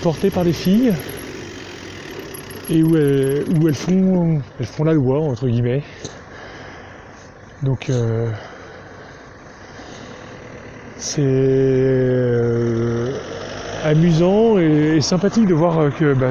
porté 0.02 0.30
par 0.30 0.44
les 0.44 0.54
filles 0.54 0.94
et 2.70 2.82
où 2.82 2.96
elles, 2.96 3.74
font, 3.74 4.40
elles 4.58 4.66
font 4.66 4.84
la 4.84 4.94
loi, 4.94 5.20
entre 5.20 5.48
guillemets. 5.48 5.82
Donc 7.62 7.90
euh, 7.90 8.30
c'est 10.96 11.20
euh, 11.20 13.12
amusant 13.84 14.58
et, 14.58 15.00
sympathique 15.00 15.46
de 15.46 15.54
voir 15.54 15.94
que 15.98 16.14
bah, 16.14 16.28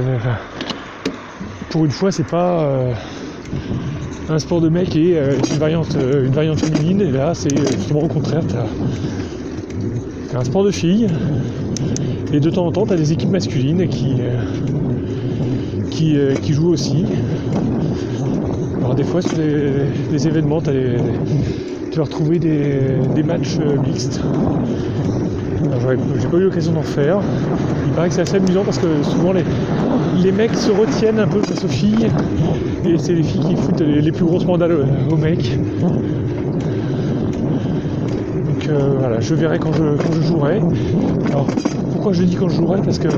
pour 1.70 1.86
une 1.86 1.92
fois 1.92 2.12
c'est 2.12 2.28
pas 2.28 2.62
euh, 2.62 2.94
un 4.30 4.40
sport 4.40 4.62
de 4.62 4.70
mec 4.70 4.96
et 4.96 5.18
une 5.18 5.58
variante 5.58 5.96
une 5.96 6.32
variante 6.32 6.60
féminine 6.60 7.02
et 7.02 7.12
là 7.12 7.34
c'est 7.34 7.56
justement 7.76 8.04
au 8.04 8.08
contraire 8.08 8.44
c'est 10.30 10.36
un 10.36 10.44
sport 10.44 10.64
de 10.64 10.72
filles 10.72 11.08
et 12.32 12.40
de 12.40 12.50
temps 12.50 12.68
en 12.68 12.72
temps 12.72 12.86
tu 12.86 12.94
as 12.94 12.98
des 12.98 13.12
équipes 13.12 13.32
masculines 13.32 13.88
qui 13.88 14.18
euh, 16.02 16.34
qui, 16.36 16.54
jouent 16.54 16.70
aussi. 16.70 17.06
Alors 18.80 18.96
des 18.96 19.04
fois 19.04 19.22
sur 19.22 19.38
les, 19.38 20.28
événements, 20.28 20.62
tu 20.62 21.98
vas 21.98 22.04
retrouver 22.04 22.40
des, 22.40 23.24
matchs 23.24 23.58
euh, 23.60 23.78
mixtes. 23.82 24.22
J'ai 25.62 26.28
pas 26.28 26.38
eu 26.38 26.44
l'occasion 26.44 26.72
d'en 26.72 26.82
faire. 26.82 27.20
Il 27.86 27.92
paraît 27.94 28.08
que 28.08 28.16
c'est 28.16 28.22
assez 28.22 28.38
amusant 28.38 28.64
parce 28.64 28.78
que 28.78 29.04
souvent 29.04 29.34
les, 29.34 29.44
les 30.22 30.32
mecs 30.32 30.56
se 30.56 30.72
retiennent 30.72 31.20
un 31.20 31.28
peu 31.28 31.42
face 31.42 31.64
aux 31.66 31.68
filles 31.70 32.08
et 32.86 32.98
c'est 32.98 33.14
les 33.14 33.24
filles 33.24 33.42
qui 33.42 33.56
foutent 33.56 33.82
les, 33.82 34.12
plus 34.12 34.24
grosses 34.24 34.46
mandales 34.46 34.86
aux 35.12 35.18
mecs. 35.18 35.58
Donc 38.46 38.70
euh, 38.70 38.96
voilà, 39.00 39.20
je 39.20 39.36
verrai 39.36 39.60
quand 39.60 39.74
je, 39.74 39.98
quand 39.98 40.14
je 40.14 40.22
jouerai. 40.22 40.62
Alors 41.30 41.48
pourquoi 41.92 42.14
je 42.14 42.24
dis 42.24 42.36
quand 42.36 42.48
je 42.50 42.56
jouerai? 42.56 42.82
Parce 42.82 43.00
que 43.00 43.10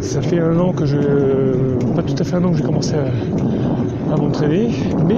ça 0.00 0.22
fait 0.22 0.38
un 0.38 0.58
an 0.60 0.72
que 0.72 0.86
je. 0.86 0.98
Pas 1.96 2.02
tout 2.02 2.14
à 2.18 2.24
fait 2.24 2.36
un 2.36 2.44
an 2.44 2.52
que 2.52 2.58
j'ai 2.58 2.64
commencé 2.64 2.94
à 2.94 4.16
m'entraîner, 4.16 4.70
mais 5.08 5.16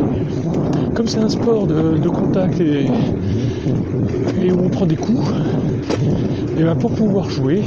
comme 0.94 1.08
c'est 1.08 1.20
un 1.20 1.28
sport 1.28 1.66
de, 1.66 2.08
contact 2.08 2.60
et, 2.60 2.86
où 3.66 4.58
on 4.64 4.68
prend 4.68 4.86
des 4.86 4.96
coups, 4.96 5.26
et 6.58 6.62
ben 6.62 6.74
pour 6.76 6.92
pouvoir 6.92 7.28
jouer, 7.30 7.62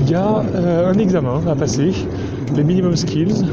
il 0.00 0.10
y 0.10 0.14
a 0.14 0.44
euh, 0.54 0.90
un 0.92 0.98
examen 0.98 1.40
à 1.48 1.54
passer, 1.54 1.92
les 2.54 2.64
minimum 2.64 2.96
skills, 2.96 3.44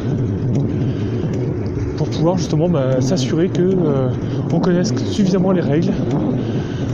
pour 1.97 2.09
pouvoir 2.09 2.37
justement 2.37 2.67
bah, 2.67 2.99
s'assurer 2.99 3.47
que 3.47 3.61
euh, 3.61 4.09
on 4.51 4.59
connaisse 4.59 4.93
suffisamment 5.11 5.51
les 5.51 5.61
règles 5.61 5.93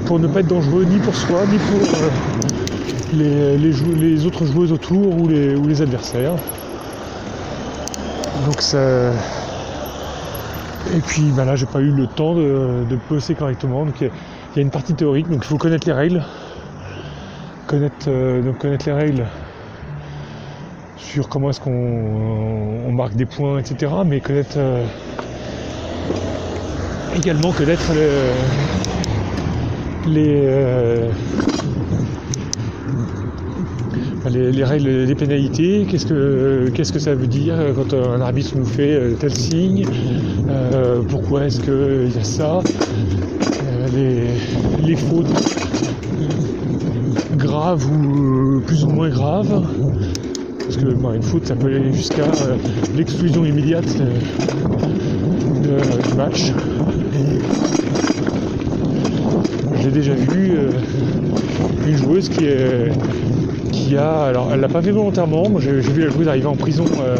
pour 0.05 0.19
ne 0.19 0.27
pas 0.27 0.41
être 0.41 0.47
dangereux 0.47 0.85
ni 0.85 0.99
pour 0.99 1.15
soi 1.15 1.39
ni 1.51 1.57
pour 1.57 1.81
euh, 3.19 3.57
les, 3.57 4.25
autres 4.25 4.45
joueuses 4.45 4.71
autour 4.71 5.17
ou 5.17 5.27
les, 5.27 5.81
adversaires. 5.81 6.35
Donc 8.45 8.61
ça. 8.61 9.11
Et 10.95 11.01
puis 11.01 11.31
bah 11.35 11.45
là 11.45 11.55
j'ai 11.55 11.65
pas 11.65 11.81
eu 11.81 11.91
le 11.91 12.07
temps 12.07 12.33
de, 12.33 12.85
de 12.89 12.97
bosser 13.09 13.35
correctement. 13.35 13.85
Donc 13.85 13.95
il 14.01 14.09
y, 14.55 14.59
a 14.59 14.61
une 14.61 14.69
partie 14.69 14.93
théorique, 14.93 15.29
donc 15.29 15.39
il 15.43 15.47
faut 15.47 15.57
connaître 15.57 15.87
les 15.87 15.93
règles. 15.93 16.23
Connaître, 17.67 18.07
euh, 18.07 18.41
donc 18.41 18.59
connaître 18.59 18.85
les 18.85 18.93
règles 18.93 19.25
sur 20.97 21.29
comment 21.29 21.49
est-ce 21.49 21.59
qu'on 21.59 22.91
marque 22.91 23.15
des 23.15 23.25
points, 23.25 23.59
etc. 23.59 23.91
Mais 24.05 24.19
connaître 24.19 24.55
euh, 24.57 24.85
également 27.15 27.51
connaître 27.51 27.91
euh, 27.95 28.33
les, 34.29 34.51
les, 34.51 34.63
règles 34.63 35.05
des 35.05 35.15
pénalités, 35.15 35.85
qu'est-ce 35.89 36.05
que, 36.05 36.99
ça 36.99 37.15
veut 37.15 37.27
dire 37.27 37.55
quand 37.75 37.93
un 37.93 38.21
arbitre 38.21 38.57
nous 38.57 38.65
fait 38.65 38.93
euh, 38.93 39.13
tel 39.19 39.33
signe, 39.33 39.85
pourquoi 41.09 41.45
est-ce 41.45 41.59
qu'il 41.59 42.15
y 42.15 42.19
a 42.19 42.23
ça, 42.23 42.59
les, 44.85 44.95
fautes 44.95 45.27
graves 47.37 47.85
ou 47.85 48.61
plus 48.61 48.83
ou 48.83 48.89
moins 48.89 49.09
graves, 49.09 49.63
parce 50.59 50.77
que 50.77 50.85
faute 51.21 51.45
ça 51.45 51.55
peut 51.55 51.67
aller 51.67 51.93
jusqu'à 51.93 52.25
l'exclusion 52.95 53.45
immédiate 53.45 53.87
du 55.63 56.13
match. 56.15 56.51
J'ai 59.81 59.91
déjà 59.91 60.13
vu 60.13 60.51
euh, 60.51 60.69
une 61.87 61.95
joueuse 61.95 62.29
qui, 62.29 62.45
qui 63.71 63.97
a. 63.97 64.23
Alors, 64.23 64.49
elle 64.53 64.59
l'a 64.59 64.67
pas 64.67 64.81
fait 64.81 64.91
volontairement. 64.91 65.49
Moi, 65.49 65.61
j'ai 65.61 65.71
vu 65.79 66.03
la 66.03 66.09
joueuse 66.09 66.27
arriver 66.27 66.47
en 66.47 66.55
prison 66.55 66.85
euh, 67.01 67.15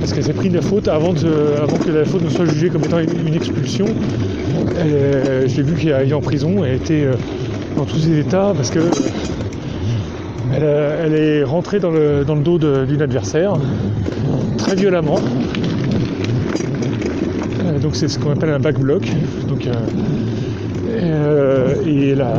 parce 0.00 0.12
qu'elle 0.12 0.24
s'est 0.24 0.32
pris 0.32 0.48
de 0.48 0.56
la 0.56 0.62
faute 0.62 0.88
avant, 0.88 1.12
que 1.12 1.90
la 1.90 2.04
faute 2.04 2.22
ne 2.22 2.30
soit 2.30 2.46
jugée 2.46 2.68
comme 2.68 2.84
étant 2.84 2.98
une, 2.98 3.34
expulsion. 3.34 3.86
Euh, 4.78 5.46
je 5.46 5.56
l'ai 5.56 5.62
vu 5.62 5.74
qu'elle 5.74 5.88
est 5.88 5.94
arrivée 5.94 6.14
en 6.14 6.20
prison. 6.20 6.64
Elle 6.64 6.76
était 6.76 7.06
dans 7.76 7.84
tous 7.84 7.98
ses 7.98 8.18
états 8.18 8.52
parce 8.54 8.70
que. 8.70 8.80
Elle, 10.54 11.14
est 11.14 11.44
rentrée 11.44 11.80
dans 11.80 11.90
le, 11.90 12.24
dos 12.24 12.58
d'une 12.58 13.02
adversaire 13.02 13.54
très 14.56 14.74
violemment 14.74 15.18
donc 17.86 17.94
c'est 17.94 18.08
ce 18.08 18.18
qu'on 18.18 18.32
appelle 18.32 18.50
un 18.50 18.58
back 18.58 18.78
block. 18.80 19.06
Euh, 19.66 19.72
euh, 20.96 21.74
et 21.86 22.14
la... 22.14 22.34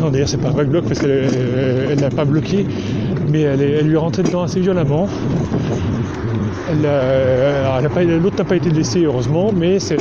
Non 0.00 0.10
d'ailleurs 0.10 0.28
c'est 0.28 0.40
pas 0.40 0.48
un 0.48 0.52
back 0.52 0.68
block 0.68 0.84
parce 0.84 1.00
qu'elle 1.00 1.98
n'a 2.00 2.10
pas 2.10 2.24
bloqué, 2.24 2.66
mais 3.30 3.42
elle, 3.42 3.86
lui 3.86 3.94
est 3.94 3.98
rentrée 3.98 4.22
dedans 4.22 4.42
assez 4.42 4.60
violemment. 4.60 5.08
L'autre 6.72 8.36
n'a 8.38 8.44
pas 8.44 8.56
été 8.56 8.70
blessé 8.70 9.04
heureusement, 9.04 9.52
mais 9.52 9.78
c'est 9.78 9.98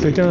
quelqu'un 0.00 0.30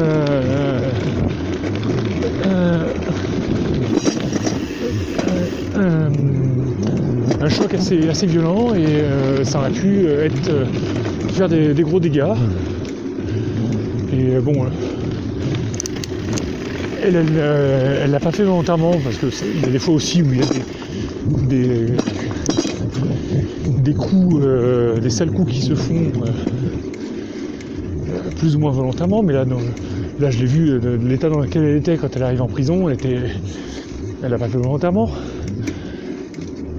un 7.45 7.49
choc 7.49 7.73
assez, 7.75 8.25
violent 8.25 8.73
et 8.73 8.85
euh, 8.85 9.43
ça 9.43 9.59
aurait 9.59 9.69
pu 9.69 10.05
euh, 10.07 10.27
euh, 10.49 10.65
faire 11.29 11.47
des, 11.47 11.83
gros 11.83 11.99
dégâts. 11.99 12.33
Et 14.35 14.39
bon, 14.39 14.65
elle 17.01 17.15
elle 17.15 18.11
l'a 18.11 18.19
pas 18.19 18.31
fait 18.31 18.43
volontairement 18.43 18.97
parce 19.01 19.17
que 19.17 19.27
il 19.55 19.61
y 19.61 19.65
a 19.65 19.69
des 19.69 19.79
fois 19.79 19.93
aussi 19.93 20.21
où 20.21 20.33
il 20.33 20.39
y 20.39 20.43
a 20.43 20.45
des, 21.47 21.93
des, 23.81 23.93
coups, 23.93 24.43
des 25.01 25.09
sales 25.09 25.31
coups 25.31 25.53
qui 25.53 25.61
se 25.61 25.73
font 25.73 26.11
plus 28.37 28.57
ou 28.57 28.59
moins 28.59 28.71
volontairement, 28.71 29.23
mais 29.23 29.31
là, 29.31 29.45
là 30.19 30.31
je 30.31 30.39
l'ai 30.39 30.45
vu 30.45 30.79
de, 30.79 30.99
l'état 31.07 31.29
dans 31.29 31.39
lequel 31.39 31.63
elle 31.63 31.77
était 31.77 31.95
quand 31.95 32.13
elle 32.15 32.23
arrive 32.23 32.41
en 32.41 32.47
prison, 32.47 32.89
elle 32.89 32.95
était, 32.95 33.19
elle 34.21 34.31
l'a 34.31 34.37
pas 34.37 34.49
fait 34.49 34.57
volontairement. 34.57 35.09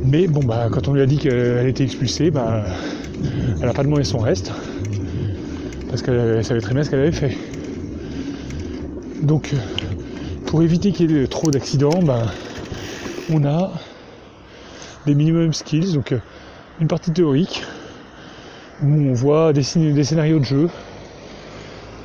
Mais 0.04 0.26
bon, 0.26 0.44
bah, 0.44 0.68
quand 0.70 0.88
on 0.88 0.92
lui 0.92 1.00
a 1.00 1.06
dit 1.06 1.16
qu'elle 1.16 1.66
était 1.66 1.84
expulsée, 1.84 2.30
bah, 2.30 2.64
elle 3.60 3.66
n'a 3.66 3.72
pas 3.72 3.82
demandé 3.82 4.04
son 4.04 4.18
reste. 4.18 4.52
Parce 5.96 6.04
qu'elle 6.04 6.44
savait 6.44 6.60
très 6.60 6.74
bien 6.74 6.84
ce 6.84 6.90
qu'elle 6.90 7.00
avait 7.00 7.10
fait. 7.10 7.34
Donc, 9.22 9.54
pour 10.44 10.62
éviter 10.62 10.92
qu'il 10.92 11.10
y 11.10 11.22
ait 11.22 11.26
trop 11.26 11.50
d'accidents, 11.50 12.02
bah, 12.02 12.26
on 13.32 13.42
a 13.46 13.72
des 15.06 15.14
minimum 15.14 15.54
skills, 15.54 15.94
donc 15.94 16.14
une 16.82 16.86
partie 16.86 17.12
théorique 17.12 17.62
où 18.82 18.88
on 18.88 19.14
voit 19.14 19.54
des, 19.54 19.62
des 19.74 20.04
scénarios 20.04 20.38
de 20.38 20.44
jeu. 20.44 20.68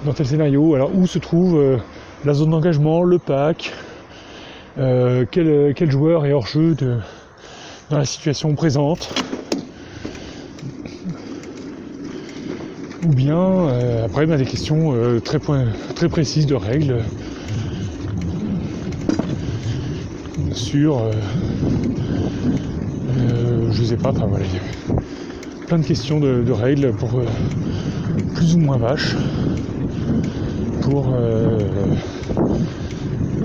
Dans 0.05 0.13
tel 0.13 0.25
scénario, 0.25 0.73
alors 0.73 0.95
où 0.95 1.05
se 1.05 1.19
trouve 1.19 1.59
euh, 1.59 1.77
la 2.23 2.33
zone 2.33 2.51
d'engagement, 2.51 3.03
le 3.03 3.19
pack, 3.19 3.73
euh, 4.77 5.25
quel, 5.29 5.91
joueur 5.91 6.25
est 6.25 6.31
hors 6.31 6.47
jeu 6.47 6.77
dans 7.89 7.97
la 7.97 8.05
situation 8.05 8.55
présente. 8.55 9.13
Ou 13.03 13.13
bien 13.13 13.39
euh, 13.39 14.05
après 14.05 14.31
a 14.31 14.37
des 14.37 14.45
questions 14.45 14.93
euh, 14.93 15.19
très, 15.19 15.39
très 15.95 16.07
précises 16.07 16.45
de 16.45 16.53
règles 16.53 16.97
sur 20.51 20.99
euh, 20.99 21.11
je 23.71 23.83
sais 23.83 23.95
pas, 23.95 24.09
enfin 24.09 24.27
voilà, 24.27 24.45
plein 25.65 25.79
de 25.79 25.85
questions 25.85 26.19
de, 26.19 26.51
règles 26.51 26.91
pour 26.91 27.23
plus 28.35 28.55
ou 28.55 28.59
moins 28.59 28.77
vaches 28.77 29.15
pour 30.81 31.15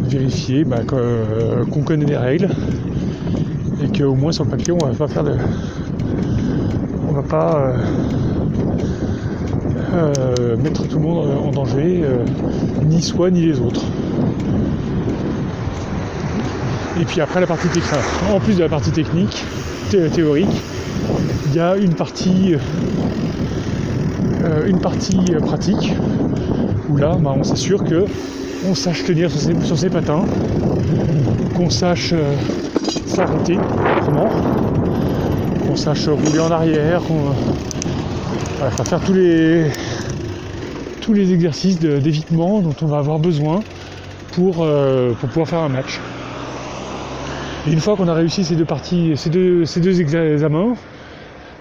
vérifier 0.02 0.64
bah, 0.64 0.80
qu'on 0.86 1.82
connaît 1.82 2.04
les 2.04 2.16
règles 2.18 2.50
et 3.82 3.98
qu'au 3.98 4.14
moins 4.14 4.32
sur 4.32 4.44
le 4.44 4.50
papier 4.50 4.74
on 4.74 4.84
va 4.84 4.92
pas 4.92 5.08
faire 5.08 5.24
de. 5.24 5.32
On 7.08 7.12
va 7.12 7.22
pas 7.22 7.72
euh, 9.96 10.12
euh, 10.40 10.56
mettre 10.58 10.86
tout 10.86 10.98
le 10.98 11.04
monde 11.04 11.26
en 11.42 11.50
danger, 11.50 12.02
euh, 12.04 12.18
ni 12.84 13.00
soi 13.00 13.30
ni 13.30 13.40
les 13.40 13.58
autres. 13.60 13.80
Et 17.00 17.04
puis 17.06 17.22
après 17.22 17.40
la 17.40 17.46
partie 17.46 17.68
technique, 17.68 17.84
en 18.30 18.38
plus 18.38 18.56
de 18.56 18.62
la 18.62 18.68
partie 18.68 18.90
technique, 18.90 19.42
théorique, 20.12 20.62
il 21.46 21.54
y 21.54 21.60
a 21.60 21.76
une 21.76 21.94
partie 21.94 22.54
une 24.66 24.80
partie 24.80 25.18
pratique 25.44 25.92
où 26.88 26.96
là 26.96 27.16
bah, 27.20 27.34
on 27.36 27.42
s'assure 27.42 27.84
que 27.84 28.04
on 28.68 28.74
sache 28.74 29.04
tenir 29.04 29.30
sur 29.30 29.78
ses, 29.78 29.90
patins, 29.90 30.24
qu'on 31.56 31.70
sache 31.70 32.14
s'arrêter 33.06 33.58
autrement, 34.00 34.28
qu'on 35.66 35.76
sache 35.76 36.08
rouler 36.08 36.40
en 36.40 36.50
arrière, 36.50 37.02
qu'on 37.02 37.30
va 38.60 38.84
faire 38.84 39.00
tous 39.00 39.14
les 39.14 39.70
tous 41.06 41.12
les 41.12 41.32
exercices 41.32 41.78
d'évitement 41.78 42.60
dont 42.60 42.74
on 42.82 42.86
va 42.86 42.98
avoir 42.98 43.20
besoin 43.20 43.60
pour, 44.32 44.56
euh, 44.58 45.12
pour 45.12 45.28
pouvoir 45.28 45.46
faire 45.46 45.60
un 45.60 45.68
match. 45.68 46.00
Et 47.68 47.72
une 47.72 47.78
fois 47.78 47.94
qu'on 47.96 48.08
a 48.08 48.14
réussi 48.14 48.42
ces 48.42 48.56
deux 48.56 48.64
parties, 48.64 49.12
ces 49.14 49.30
deux, 49.30 49.64
ces 49.64 49.80
deux 49.80 50.00
examens, 50.00 50.74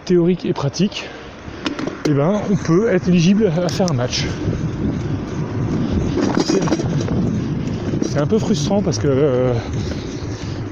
théoriques 0.05 0.45
et 0.45 0.53
pratiques, 0.53 1.07
eh 2.07 2.13
ben, 2.13 2.41
on 2.51 2.55
peut 2.55 2.89
être 2.89 3.07
éligible 3.07 3.51
à 3.63 3.69
faire 3.69 3.91
un 3.91 3.93
match. 3.93 4.25
C'est 8.01 8.19
un 8.19 8.27
peu 8.27 8.39
frustrant 8.39 8.81
parce 8.81 8.97
que 8.97 9.07
euh, 9.07 9.53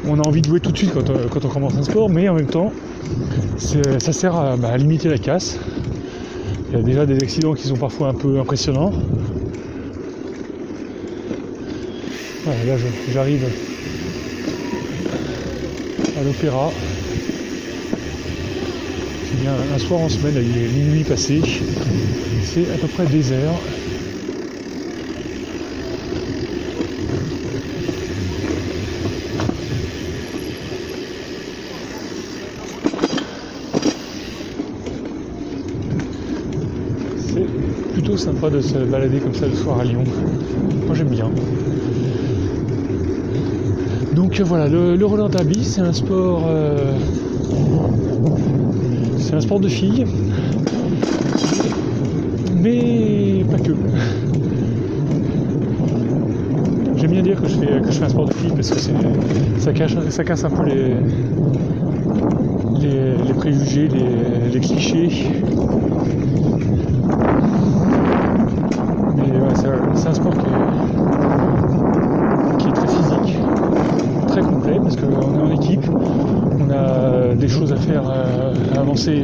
on 0.07 0.19
a 0.19 0.27
envie 0.27 0.41
de 0.41 0.47
jouer 0.47 0.59
tout 0.59 0.71
de 0.71 0.77
suite 0.77 0.93
quand, 0.95 1.11
euh, 1.11 1.27
on 1.31 1.47
commence 1.47 1.77
un 1.77 1.83
sport, 1.83 2.09
mais 2.09 2.27
en 2.27 2.33
même 2.33 2.47
temps, 2.47 2.73
ça 3.57 4.13
sert 4.13 4.57
bah, 4.57 4.69
à, 4.73 4.77
limiter 4.77 5.09
la 5.09 5.19
casse. 5.19 5.59
Il 6.73 6.77
y 6.77 6.79
a 6.79 6.83
déjà 6.83 7.05
des 7.05 7.21
accidents 7.21 7.53
qui 7.53 7.67
sont 7.67 7.77
parfois 7.77 8.07
un 8.07 8.15
peu 8.15 8.39
impressionnants. 8.39 8.91
là, 12.47 12.75
j'arrive 13.11 13.45
à 16.19 16.23
l'opéra. 16.23 16.71
Eh 19.31 19.37
bien, 19.37 19.53
un 19.71 19.77
soir 19.77 19.99
en 19.99 20.09
semaine, 20.09 20.35
est 20.37 20.73
minuit 20.73 21.03
passé, 21.03 21.41
c'est 22.41 22.67
à 22.71 22.77
peu 22.79 22.87
près 22.87 23.05
désert. 23.05 23.53
C'est 37.33 37.47
plutôt 37.93 38.17
de 38.49 38.61
se 38.61 38.77
balader 38.77 39.19
comme 39.19 39.33
ça 39.33 39.47
le 39.47 39.53
soir 39.53 39.79
à 39.79 39.83
Lyon. 39.83 40.03
Moi 40.85 40.95
j'aime 40.95 41.09
bien. 41.09 41.29
Donc 44.13 44.39
voilà, 44.41 44.67
le, 44.67 44.95
le 44.95 45.29
derby, 45.29 45.63
c'est 45.63 45.81
un 45.81 45.93
sport, 45.93 46.43
euh, 46.47 46.95
c'est 49.17 49.33
un 49.35 49.41
sport 49.41 49.59
de 49.59 49.67
filles, 49.67 50.05
mais 52.61 53.45
pas 53.49 53.57
que. 53.57 53.71
J'aime 56.97 57.11
bien 57.11 57.21
dire 57.21 57.41
que 57.41 57.47
je 57.47 57.57
fais 57.57 57.81
que 57.81 57.91
je 57.91 57.97
fais 57.97 58.05
un 58.05 58.09
sport 58.09 58.25
de 58.27 58.33
filles 58.33 58.53
parce 58.55 58.69
que 58.69 58.79
ça 59.59 59.73
cache, 59.73 59.97
ça 60.09 60.23
casse 60.23 60.43
un 60.43 60.49
peu 60.49 60.63
les 60.65 60.95
les, 62.81 63.33
préjugés, 63.33 63.87
les 64.51 64.59
clichés. 64.59 65.09
Mais 69.15 69.39
ouais, 69.39 69.55
c'est 69.93 70.07
un- 70.09 70.13
sport 70.13 70.37
qui 70.37 70.47
est, 72.69 72.73
très 72.73 72.87
physique, 72.87 73.35
très 74.27 74.41
complet 74.43 74.79
parce 74.79 74.95
qu'on 74.95 75.35
est 75.35 75.39
en 75.41 75.49
équipe, 75.49 75.83
on 76.59 76.69
a 76.69 77.35
des 77.35 77.47
choses 77.47 77.73
à 77.73 77.77
faire, 77.77 78.07
à 78.07 78.51
avancer 78.79 79.23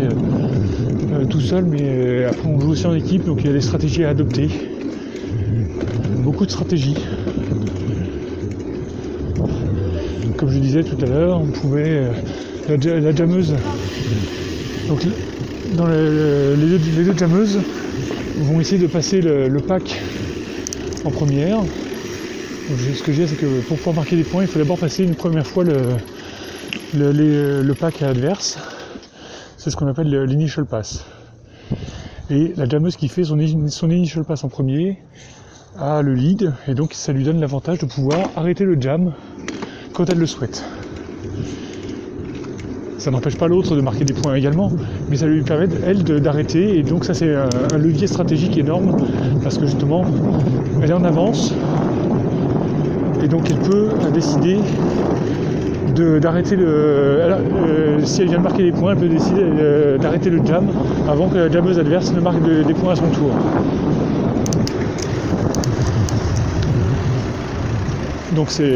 euh, 1.13 1.25
tout 1.25 1.39
seul, 1.39 1.65
mais 1.65 1.82
euh, 1.82 2.29
après 2.29 2.47
on 2.49 2.60
joue 2.60 2.69
aussi 2.71 2.86
en 2.86 2.93
équipe, 2.93 3.25
donc 3.25 3.39
il 3.41 3.47
y 3.47 3.49
a 3.49 3.53
des 3.53 3.62
stratégies 3.62 4.03
à 4.03 4.10
adopter. 4.10 4.49
Beaucoup 6.23 6.45
de 6.45 6.51
stratégies. 6.51 6.95
Comme 10.38 10.49
je 10.51 10.60
disais 10.60 10.84
tout 10.84 10.97
à 11.03 11.08
l'heure, 11.08 11.39
on 11.41 11.47
pouvait. 11.47 11.89
euh, 11.89 12.12
la, 12.67 12.79
ja- 12.79 12.99
la 12.99 13.15
jammeuse. 13.15 13.55
Donc 14.88 15.05
dans 15.75 15.88
le- 15.88 16.55
les, 16.55 16.77
deux, 17.03 17.17
jammeuses 17.17 17.60
vont 18.41 18.60
essayer 18.60 18.82
de 18.82 18.88
passer 18.88 19.21
le 19.21 19.60
pack 19.60 19.99
en 21.06 21.12
première. 21.12 21.66
Ce 22.68 23.02
que 23.02 23.12
dis, 23.12 23.28
c'est 23.28 23.36
que 23.36 23.62
pour 23.62 23.78
pouvoir 23.78 23.96
marquer 23.96 24.16
des 24.16 24.24
points, 24.24 24.44
il 24.44 24.48
faut 24.48 24.60
d'abord 24.60 24.78
passer 24.78 25.04
une 25.04 25.16
première 25.16 25.48
fois 25.48 25.64
le, 25.64 25.98
le, 26.94 27.62
le 27.62 27.74
pack 27.76 28.02
adverse. 28.02 28.60
C'est 29.58 29.72
ce 29.72 29.76
qu'on 29.76 29.88
appelle 29.88 30.10
le- 30.10 30.26
l'initial 30.26 30.66
pass. 30.66 31.06
Et 32.30 32.54
la 32.56 32.68
jammeuse 32.70 32.96
qui 32.96 33.08
fait 33.08 33.24
son, 33.24 33.40
son 33.70 33.90
initial 33.90 34.24
pass 34.24 34.44
en 34.44 34.50
premier 34.50 35.00
a 35.78 36.02
le 36.02 36.14
lead, 36.14 36.54
et 36.68 36.74
donc 36.74 36.94
ça 36.94 37.12
lui 37.14 37.24
donne 37.24 37.40
l'avantage 37.40 37.80
de 37.80 37.86
pouvoir 37.86 38.32
arrêter 38.36 38.66
le 38.66 38.80
jam 38.80 39.14
quand 39.94 40.10
elle 40.10 40.18
le 40.20 40.26
souhaite. 40.28 40.64
Ça 43.00 43.12
n'empêche 43.12 43.38
pas 43.38 43.48
l'autre 43.48 43.78
de 43.78 43.82
marquer 43.82 44.04
des 44.04 44.14
points 44.14 44.36
également, 44.36 44.74
mais 45.10 45.16
ça 45.16 45.26
lui 45.26 45.42
permet, 45.42 45.68
elle, 45.88 46.04
d'arrêter, 46.04 46.78
et 46.78 46.84
donc 46.84 47.06
ça 47.06 47.14
c'est 47.14 47.34
un, 47.34 47.78
levier 47.78 48.08
stratégique 48.08 48.58
énorme, 48.58 48.98
parce 49.42 49.58
que 49.58 49.66
justement, 49.66 50.04
elle 50.82 50.90
est 50.90 50.94
en 50.94 51.06
avance, 51.06 51.54
et 53.24 53.28
donc 53.30 53.50
elle 53.50 53.58
peut 53.60 53.88
euh, 54.06 54.12
décider 54.12 54.58
de- 55.96 56.20
d'arrêter 56.20 56.58
le. 56.58 56.66
euh, 56.68 58.00
si 58.04 58.22
elle 58.22 58.28
vient 58.28 58.38
de 58.40 58.44
marquer 58.44 58.64
des 58.64 58.72
points, 58.74 58.92
elle 58.92 58.98
peut 58.98 59.08
décider 59.08 59.44
euh, 59.44 59.98
d'arrêter 59.98 60.30
le 60.30 60.46
jam 60.46 60.68
avant 61.08 61.30
que 61.30 61.38
la 61.38 61.50
jammeuse 61.50 61.80
adverse 61.80 62.14
ne 62.14 62.20
marque 62.20 62.42
de- 62.44 62.64
des 62.64 62.74
points 62.74 62.92
à 62.94 62.96
son 62.98 63.08
tour. 63.08 63.32
Donc 68.36 68.52
c'est. 68.52 68.74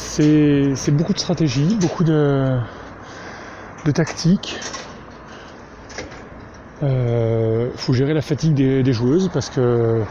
C'est 0.00 0.90
beaucoup 0.90 1.12
de 1.12 1.18
stratégie, 1.18 1.76
beaucoup 1.80 2.04
de, 2.04 2.58
tactique. 3.94 4.58
Euh, 6.82 7.68
faut 7.76 7.92
gérer 7.92 8.14
la 8.14 8.22
fatigue 8.22 8.54
des, 8.54 8.92
joueuses 8.92 9.30
parce 9.32 9.50
que 9.50 10.02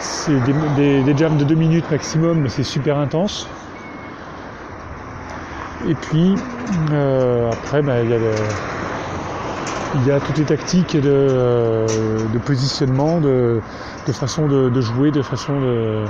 c'est 0.00 0.38
des, 0.76 1.02
des- 1.02 1.16
jams 1.16 1.36
de 1.36 1.44
2 1.44 1.54
minutes 1.54 1.90
maximum, 1.90 2.40
mais 2.40 2.48
c'est 2.48 2.64
super 2.64 2.98
intense. 2.98 3.46
Et 5.86 5.94
puis 5.94 6.34
euh, 6.92 7.50
après, 7.50 7.82
bah, 7.82 8.02
il 8.02 8.10
y 8.10 8.14
a 8.14 10.16
il 10.16 10.20
toutes 10.26 10.38
les 10.38 10.44
tactiques 10.44 10.96
de, 10.96 11.86
positionnement, 12.44 13.20
de, 13.20 13.60
façon 14.12 14.46
de 14.46 14.80
jouer, 14.80 15.10
de 15.10 15.22
façon 15.22 15.60
de 15.60 16.04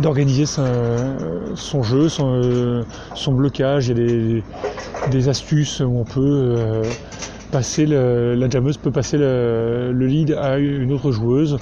d'organiser 0.00 0.46
son, 0.46 1.82
jeu, 1.82 2.08
son, 2.08 2.40
euh, 2.42 2.82
son 3.14 3.32
blocage. 3.32 3.88
Il 3.88 3.98
y 3.98 4.38
a 5.06 5.10
des, 5.10 5.28
astuces 5.28 5.80
où 5.80 5.98
on 5.98 6.04
peut 6.04 6.20
euh, 6.20 6.82
passer 7.50 7.86
le- 7.86 8.34
la 8.34 8.48
jammeuse 8.48 8.76
peut 8.76 8.90
passer 8.90 9.16
le, 9.18 9.92
le 9.92 10.06
lead 10.06 10.32
à 10.32 10.58
une 10.58 10.92
autre 10.92 11.12
joueuse 11.12 11.58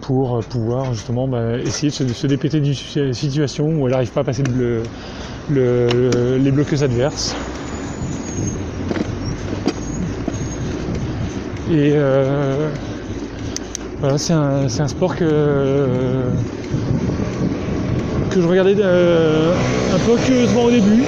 pour 0.00 0.40
pouvoir 0.44 0.92
justement 0.92 1.28
bah, 1.28 1.58
essayer 1.58 1.88
de 1.90 1.94
se, 1.94 2.06
se 2.08 2.26
dépêter 2.26 2.60
d'une 2.60 2.74
si- 2.74 3.14
situation 3.14 3.66
où 3.68 3.86
elle 3.86 3.92
n'arrive 3.92 4.10
pas 4.12 4.20
à 4.20 4.24
passer 4.24 4.42
le- 4.42 4.82
le- 5.50 5.86
le- 5.92 6.36
les 6.38 6.50
bloqueuses 6.50 6.82
adverses. 6.82 7.34
Et 11.70 11.92
euh, 11.94 12.68
voilà, 14.00 14.18
c'est 14.18 14.32
un 14.32 14.88
sport 14.88 15.14
que, 15.14 16.32
je 18.40 18.46
regardais 18.46 18.74
euh, 18.78 19.52
un 19.94 19.98
peu 19.98 20.16
curieusement 20.24 20.64
au 20.64 20.70
début. 20.70 21.04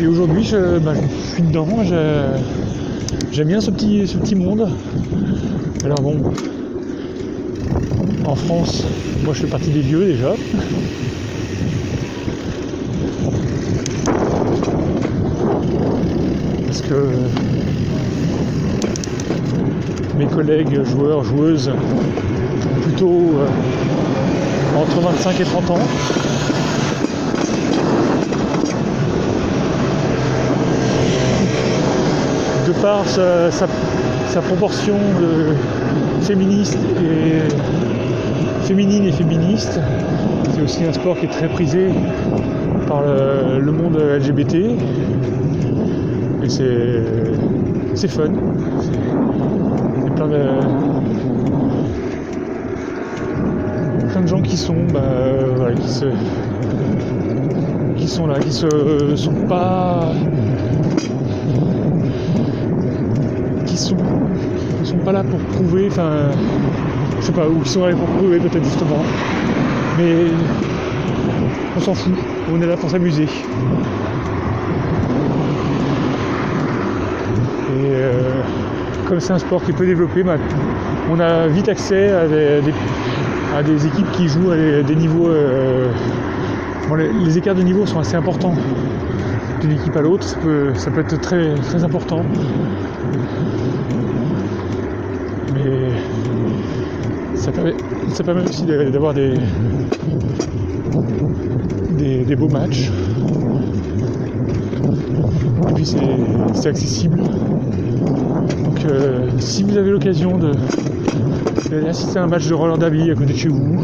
Et 0.00 0.06
aujourd'hui, 0.06 0.44
je, 0.44 0.78
bah, 0.78 0.94
suis 1.34 1.42
dedans. 1.42 1.66
J'aime 3.32 3.48
bien 3.48 3.60
ce 3.60 3.70
petit, 3.70 4.06
ce 4.06 4.16
petit 4.18 4.34
monde. 4.34 4.68
Alors 5.84 6.00
bon, 6.00 6.16
en 8.24 8.34
France, 8.34 8.84
moi 9.24 9.34
je 9.34 9.40
fais 9.40 9.46
partie 9.46 9.70
des 9.70 9.80
vieux 9.80 10.04
déjà. 10.04 10.34
Parce 16.66 16.82
que 16.82 17.08
mes 20.18 20.26
collègues 20.26 20.84
joueurs, 20.84 21.24
joueuses, 21.24 21.72
plutôt 22.82 23.34
euh, 23.38 23.46
entre 24.76 25.00
25 25.00 25.40
et 25.40 25.44
30 25.44 25.70
ans. 25.70 25.78
De 32.66 32.72
par 32.80 33.06
sa, 33.06 33.50
sa- 33.50 33.66
proportion 34.42 34.94
de 35.20 35.54
féministe 36.22 36.78
et 37.00 38.64
féminine 38.66 39.04
et 39.04 39.12
féministe, 39.12 39.78
c'est 40.54 40.62
aussi 40.62 40.84
un 40.84 40.92
sport 40.92 41.18
qui 41.18 41.26
est 41.26 41.28
très 41.28 41.48
prisé 41.48 41.90
par 42.88 43.02
le, 43.02 43.72
monde 43.72 43.96
LGBT. 43.96 44.54
Et 46.44 46.48
c'est 46.48 48.08
fun. 48.08 48.24
C'est- 48.80 50.14
plein 50.14 50.28
de, 50.28 50.42
plein 54.08 54.20
de 54.20 54.26
gens 54.26 54.41
qui 54.52 54.58
sont, 54.58 54.84
bah, 54.92 54.98
euh, 55.00 55.74
qui 55.76 55.88
se, 55.88 56.04
qui 57.96 58.06
sont 58.06 58.26
là, 58.26 58.38
qui 58.38 58.52
se 58.52 59.16
sont 59.16 59.32
pas, 59.48 60.12
qui 63.64 63.78
sont, 63.78 63.96
sont 64.84 64.98
pas 64.98 65.12
là 65.12 65.24
pour 65.24 65.38
prouver, 65.40 65.86
enfin, 65.90 66.32
je 67.18 67.24
sais 67.24 67.32
pas, 67.32 67.48
ou 67.48 67.60
qui 67.60 67.70
sont 67.70 67.86
là 67.86 67.94
pour 67.94 68.06
prouver 68.08 68.40
peut-être 68.40 68.62
justement, 68.64 69.02
mais 69.96 70.26
on 71.74 71.80
s'en 71.80 71.94
fout, 71.94 72.12
on 72.54 72.60
est 72.60 72.66
là 72.66 72.76
pour 72.76 72.90
s'amuser. 72.90 73.24
Et 73.24 73.28
euh, 77.70 78.42
comme 79.08 79.18
c'est 79.18 79.32
un 79.32 79.38
sport 79.38 79.64
qui 79.64 79.70
est 79.70 79.74
peu 79.74 79.86
développé, 79.86 80.22
bah, 80.22 80.36
on 81.10 81.18
a 81.20 81.46
vite 81.48 81.70
accès 81.70 82.10
à 82.10 82.26
des- 82.28 82.60
à 83.54 83.62
des 83.62 83.86
équipes 83.86 84.10
qui 84.12 84.28
jouent 84.28 84.50
à 84.50 84.56
des, 84.56 84.96
niveaux. 84.96 85.28
euh, 85.28 85.90
bon, 86.88 86.94
les, 86.94 87.38
écarts 87.38 87.54
de 87.54 87.62
niveau 87.62 87.86
sont 87.86 87.98
assez 87.98 88.16
importants 88.16 88.54
d'une 89.60 89.72
équipe 89.72 89.96
à 89.96 90.00
l'autre, 90.00 90.26
ça 90.26 90.90
peut, 90.90 91.00
être 91.00 91.20
très, 91.20 91.54
très 91.54 91.84
important. 91.84 92.24
Mais 95.54 95.88
ça 97.36 97.52
permet, 97.52 98.42
aussi 98.42 98.64
d'avoir 98.64 99.14
des, 99.14 99.34
des, 101.98 102.24
des 102.24 102.36
beaux 102.36 102.48
matchs. 102.48 102.90
Et 105.68 105.72
puis 105.74 105.86
c'est 105.86 105.98
c'est 106.54 106.68
accessible. 106.68 107.18
Donc 107.18 108.84
euh, 108.84 109.28
si 109.38 109.62
vous 109.62 109.76
avez 109.76 109.90
l'occasion 109.90 110.38
de 110.38 110.52
d'aller 111.70 111.88
assister 111.88 112.18
à 112.18 112.24
un 112.24 112.26
match 112.26 112.48
de 112.48 112.54
roller 112.54 112.78
derby 112.78 113.10
à 113.10 113.14
côté 113.14 113.32
de 113.32 113.38
chez 113.38 113.48
vous, 113.48 113.78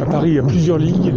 à 0.00 0.06
Paris 0.06 0.30
il 0.30 0.34
y 0.34 0.38
a 0.38 0.42
plusieurs 0.42 0.78
ligues. 0.78 1.12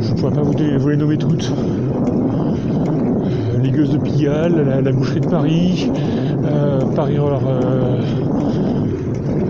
Je 0.00 0.12
ne 0.12 0.18
pourrais 0.18 0.32
pas 0.32 0.42
vous, 0.42 0.88
les 0.88 0.96
nommer 0.96 1.16
toutes. 1.16 1.50
Euh, 1.50 3.58
Ligueuse 3.58 3.90
de 3.90 3.98
Pigalle, 3.98 4.82
la, 4.84 4.92
boucherie 4.92 5.20
de 5.20 5.26
Paris, 5.26 5.90
euh, 6.44 6.80
Paris 6.94 7.18
Roller 7.18 7.40
euh, 7.46 8.00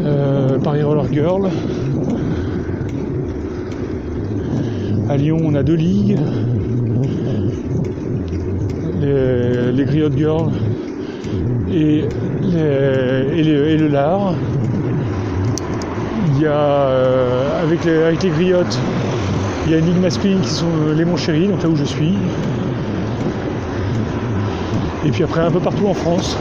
euh, 0.04 0.58
Girl. 1.12 1.48
À 5.08 5.16
Lyon 5.16 5.38
on 5.42 5.54
a 5.54 5.62
deux 5.62 5.74
ligues. 5.74 6.18
Les, 9.00 9.72
les 9.72 9.84
Griottes 9.84 10.16
Girls 10.16 10.52
et, 11.70 12.04
et 13.34 13.42
le, 13.76 13.88
lard. 13.88 14.34
Il 16.36 16.42
y 16.42 16.46
a 16.46 16.50
euh, 16.50 17.62
avec, 17.62 17.84
les, 17.84 18.02
avec 18.02 18.22
les 18.22 18.30
griottes, 18.30 18.78
il 19.66 19.72
y 19.72 19.74
a 19.74 19.80
ligue 19.80 20.00
masculine 20.00 20.40
qui 20.40 20.50
sont 20.50 20.66
euh, 20.66 20.94
les 20.94 21.04
Montchéry, 21.04 21.48
donc 21.48 21.62
là 21.62 21.68
où 21.68 21.76
je 21.76 21.84
suis. 21.84 22.14
Et 25.06 25.10
puis 25.10 25.22
après 25.22 25.40
un 25.42 25.50
peu 25.50 25.60
partout 25.60 25.86
en 25.86 25.94
France, 25.94 26.36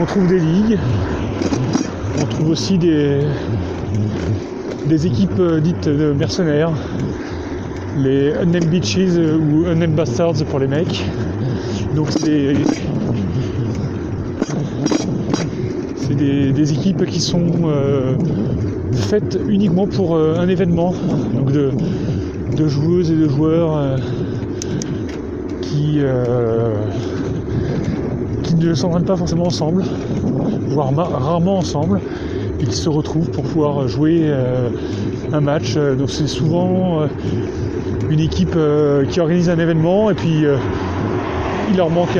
on 0.00 0.04
trouve 0.04 0.28
des 0.28 0.38
ligues. 0.38 0.78
On 2.20 2.26
trouve 2.26 2.50
aussi 2.50 2.78
des, 2.78 3.20
des 4.86 5.06
équipes 5.06 5.38
euh, 5.38 5.60
dites 5.60 5.88
de 5.88 6.12
mercenaires, 6.12 6.72
les 7.98 8.32
Unnamed 8.34 8.68
Beaches 8.68 9.16
ou 9.16 9.66
Unnamed 9.66 9.94
Bastards 9.94 10.44
pour 10.48 10.58
les 10.58 10.68
mecs. 10.68 11.04
Donc 11.94 12.08
c'est 12.10 12.54
des, 16.20 16.72
équipes 16.72 17.04
qui 17.06 17.20
sont 17.20 17.46
euh, 17.64 18.14
faites 18.92 19.38
uniquement 19.48 19.86
pour 19.86 20.16
euh, 20.16 20.36
un 20.38 20.48
événement, 20.48 20.94
donc 21.34 21.52
de, 21.52 21.70
joueuses 22.68 23.10
et 23.10 23.16
de 23.16 23.28
joueurs 23.28 23.76
euh, 23.76 23.96
qui, 25.62 26.00
ne 28.56 28.74
s'entraînent 28.74 29.04
pas 29.04 29.16
forcément 29.16 29.46
ensemble, 29.46 29.84
voire 30.68 30.92
rarement 30.94 31.58
ensemble, 31.58 32.00
et 32.60 32.64
qui 32.64 32.76
se 32.76 32.90
retrouvent 32.90 33.30
pour 33.30 33.44
pouvoir 33.44 33.88
jouer 33.88 34.30
un 35.32 35.40
match. 35.40 35.76
Donc 35.76 36.10
c'est 36.10 36.26
souvent 36.26 37.08
une 38.10 38.20
équipe 38.20 38.56
qui 39.10 39.20
organise 39.20 39.48
un 39.48 39.58
événement 39.58 40.10
et 40.10 40.14
puis 40.14 40.44
il 41.70 41.76
leur 41.76 41.88
manque 41.88 42.18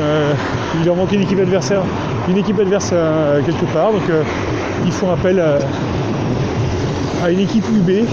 il 0.80 0.86
leur 0.86 0.96
manque 0.96 1.12
une 1.12 1.20
équipe 1.22 1.40
adversaire 1.40 1.82
une 2.30 2.36
équipe 2.38 2.58
adverse 2.60 2.90
euh, 2.92 3.42
quelque 3.44 3.64
part 3.72 3.92
donc 3.92 4.02
euh, 4.08 4.22
ils 4.86 4.92
font 4.92 5.10
appel 5.10 5.40
à, 5.40 5.58
à 7.24 7.30
une 7.30 7.40
équipe 7.40 7.64
UB 7.68 8.06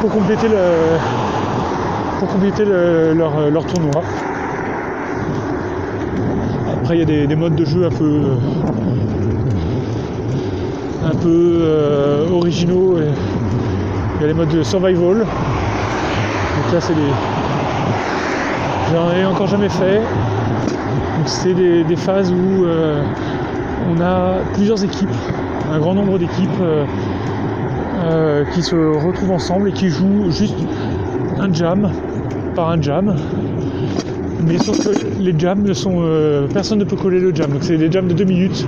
pour 0.00 0.10
compléter 0.10 0.48
le 0.48 0.96
pour 2.18 2.28
compléter 2.28 2.64
le- 2.64 3.12
leur, 3.14 3.64
tournoi 3.66 4.02
après 6.82 6.96
il 6.96 7.00
y 7.00 7.02
a 7.02 7.06
des, 7.06 7.26
des 7.26 7.36
modes 7.36 7.54
de 7.54 7.64
jeu 7.64 7.84
un 7.86 7.90
peu 7.90 8.22
un 11.04 11.14
peu 11.14 11.28
euh, 11.62 12.30
originaux 12.30 12.96
il 12.98 14.20
y 14.22 14.24
a 14.24 14.26
les 14.28 14.34
modes 14.34 14.48
de 14.48 14.62
survival 14.62 15.18
donc 15.18 16.72
là 16.72 16.80
c'est 16.80 16.94
des 16.94 17.10
J'en 18.92 19.12
ai 19.12 19.24
encore 19.24 19.46
jamais 19.46 19.68
fait. 19.68 20.02
Donc 21.20 21.28
c'est 21.28 21.52
des, 21.52 21.96
phases 21.96 22.32
où 22.32 22.64
euh, 22.64 23.02
on 23.90 24.00
a 24.00 24.36
plusieurs 24.54 24.82
équipes, 24.82 25.10
un 25.70 25.78
grand 25.78 25.92
nombre 25.92 26.18
d'équipes 26.18 26.48
euh, 26.62 26.86
euh, 28.02 28.44
qui 28.54 28.62
se 28.62 28.74
retrouvent 28.74 29.32
ensemble 29.32 29.68
et 29.68 29.72
qui 29.72 29.90
jouent 29.90 30.30
juste 30.30 30.56
un 31.38 31.52
jam 31.52 31.90
par 32.56 32.70
un 32.70 32.80
jam. 32.80 33.14
Mais 34.46 34.56
sauf 34.56 34.82
que 34.82 34.92
les 35.20 35.38
jams 35.38 35.60
ne 35.62 35.74
sont. 35.74 36.02
personne 36.54 36.78
ne 36.78 36.84
peut 36.84 36.96
coller 36.96 37.20
le 37.20 37.34
jam. 37.34 37.50
Donc 37.50 37.64
c'est 37.64 37.76
des 37.76 37.92
jams 37.92 38.08
de 38.08 38.14
deux 38.14 38.24
minutes 38.24 38.66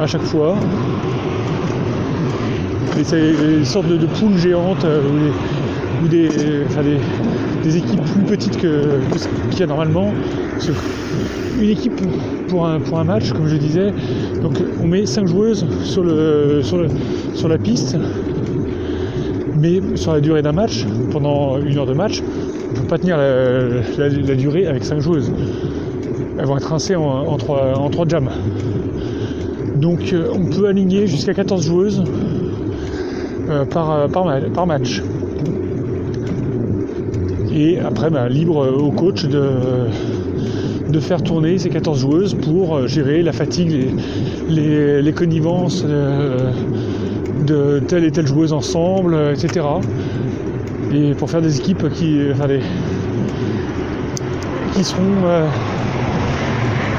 à 0.00 0.08
chaque 0.08 0.22
fois. 0.22 0.56
Et 2.98 3.04
c'est 3.04 3.34
une 3.56 3.64
sorte 3.64 3.86
de, 3.86 3.98
de 3.98 4.06
poule 4.06 4.36
géante 4.36 4.84
où 6.02 6.08
des, 6.08 6.28
ou 6.28 7.62
des, 7.62 7.76
équipes 7.76 8.02
plus 8.02 8.22
petites 8.22 8.60
que 8.60 8.98
ce 9.16 9.28
qu'il 9.50 9.60
y 9.60 9.62
a 9.62 9.66
normalement. 9.68 10.12
Une 11.60 11.70
équipe 11.70 12.00
pour 12.48 12.66
un, 12.66 13.04
match, 13.04 13.32
comme 13.32 13.46
je 13.46 13.56
disais, 13.56 13.92
donc 14.42 14.60
on 14.82 14.86
met 14.86 15.06
5 15.06 15.26
joueuses 15.26 15.64
sur, 15.84 16.04
la 16.04 17.58
piste, 17.58 17.96
mais 19.60 19.80
sur 19.94 20.12
la 20.12 20.20
durée 20.20 20.42
d'un 20.42 20.52
match, 20.52 20.84
pendant 21.12 21.58
une 21.58 21.76
heure 21.78 21.86
de 21.86 21.94
match, 21.94 22.22
on 22.22 22.74
ne 22.74 22.80
peut 22.80 22.88
pas 22.88 22.98
tenir 22.98 23.16
la, 23.18 24.34
durée 24.34 24.66
avec 24.66 24.84
5 24.84 25.00
joueuses. 25.00 25.32
Elles 26.38 26.46
vont 26.46 26.56
être 26.56 26.68
rincées 26.68 26.96
en, 26.96 27.02
en, 27.04 27.36
3, 27.36 27.78
en 27.78 27.90
trois 27.90 28.06
jams. 28.08 28.30
Donc 29.76 30.12
euh, 30.12 30.28
on 30.32 30.44
peut 30.44 30.66
aligner 30.66 31.06
jusqu'à 31.06 31.34
14 31.34 31.64
joueuses 31.64 32.02
euh, 33.48 33.64
par, 33.64 34.08
par, 34.08 34.24
ma- 34.24 34.40
par 34.40 34.66
match. 34.66 35.02
Et 37.54 37.78
après, 37.80 38.10
bah, 38.10 38.28
libre 38.28 38.68
au 38.72 38.92
coach 38.92 39.24
de, 39.24 39.40
de 40.88 41.00
faire 41.00 41.22
tourner 41.22 41.58
ces 41.58 41.68
14 41.68 42.00
joueuses 42.00 42.34
pour 42.34 42.76
euh, 42.76 42.86
gérer 42.86 43.22
la 43.22 43.32
fatigue, 43.32 43.94
les, 44.48 45.12
connivences 45.12 45.84
euh, 45.86 46.50
de 47.46 47.80
telle 47.86 48.04
et 48.04 48.10
telle 48.10 48.26
joueuse 48.26 48.52
ensemble, 48.52 49.14
euh, 49.14 49.34
etc. 49.34 49.66
Et 50.92 51.14
pour 51.14 51.30
faire 51.30 51.42
des 51.42 51.58
équipes 51.58 51.90
qui, 51.90 52.20
enfin, 52.32 52.46
qui 54.74 54.84
seront, 54.84 55.02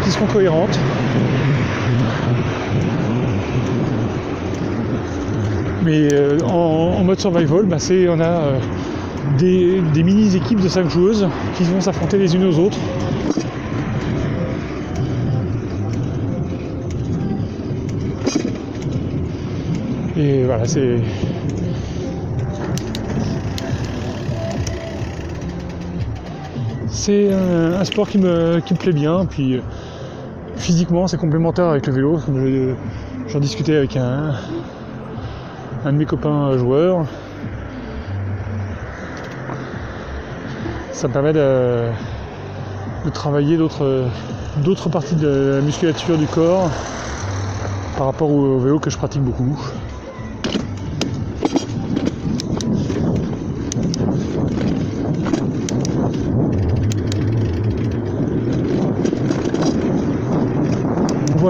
qui 0.03 0.11
seront 0.11 0.27
cohérentes. 0.27 0.79
Mais 5.83 6.09
en, 6.43 7.03
mode 7.03 7.19
survival, 7.19 7.65
bah, 7.65 7.77
on 8.09 8.19
a 8.19 8.41
des, 9.39 9.81
des 9.91 10.03
mini-équipes 10.03 10.61
de 10.61 10.69
5 10.69 10.87
joueuses 10.87 11.27
qui 11.57 11.63
vont 11.63 11.81
s'affronter 11.81 12.19
les 12.19 12.35
unes 12.35 12.45
aux 12.45 12.59
autres. 12.59 12.77
Et 20.19 20.43
voilà, 20.43 20.67
c'est. 20.67 20.99
C'est 26.89 27.31
un, 27.31 27.83
sport 27.85 28.09
qui 28.09 28.17
me, 28.17 28.59
plaît 28.77 28.91
bien, 28.91 29.25
puis 29.25 29.55
euh, 29.55 29.61
physiquement 30.57 31.07
c'est 31.07 31.15
complémentaire 31.15 31.67
avec 31.67 31.87
le 31.87 31.93
vélo. 31.93 32.19
je- 32.27 32.73
J'en 33.29 33.39
discutais 33.39 33.77
avec 33.77 33.95
un, 33.95 34.33
de 35.85 35.91
mes 35.91 36.05
copains 36.05 36.57
joueurs. 36.57 37.05
Ça 40.91 41.07
me 41.07 41.13
permet 41.13 41.31
de, 41.31 41.91
travailler 43.13 43.55
d'autres 43.55 44.89
parties 44.89 45.15
de 45.15 45.55
la 45.55 45.61
musculature 45.61 46.17
du 46.17 46.27
corps 46.27 46.69
par 47.97 48.07
rapport 48.07 48.29
au 48.29 48.59
vélo 48.59 48.79
que 48.79 48.89
je 48.89 48.97
pratique 48.97 49.21
beaucoup. 49.21 49.57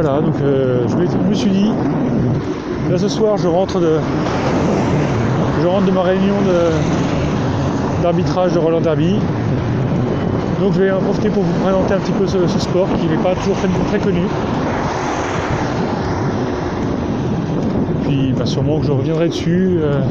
Voilà, 0.02 0.22
donc 0.22 0.36
euh, 0.42 0.88
je, 0.88 0.96
me, 0.96 1.08
je 1.08 1.18
me 1.18 1.34
suis 1.34 1.50
dit, 1.50 1.72
là 2.90 2.98
ce 2.98 2.99
soir 3.10 3.38
je 3.38 3.48
rentre 3.48 3.80
de, 3.80 3.98
je 5.62 5.68
rentre 5.68 5.86
de 5.86 5.92
ma 5.92 6.04
réunion 6.04 6.36
d'arbitrage 8.04 8.54
de 8.54 8.60
Roland 8.60 8.82
Derby. 8.82 9.16
Donc 10.62 10.74
je 10.74 10.82
vais 10.82 10.92
en 10.92 11.00
profiter 11.00 11.30
pour 11.30 11.44
vous 11.44 11.64
présenter 11.64 11.94
un 11.94 12.00
petit 12.00 12.12
peu 12.12 12.28
ce, 12.28 12.48
ce 12.48 12.60
sport 12.60 12.88
qui 13.00 13.08
n'est 13.08 13.22
pas 13.24 13.34
toujours 13.36 13.56
très, 13.56 13.68
très 13.88 14.00
connu. 14.00 14.22
Puis 18.04 18.34
bah, 18.38 18.46
sûrement 18.46 18.80
que 18.80 18.86
je 18.86 18.92
reviendrai 18.92 19.30
dessus 19.30 19.80
euh, 19.82 20.02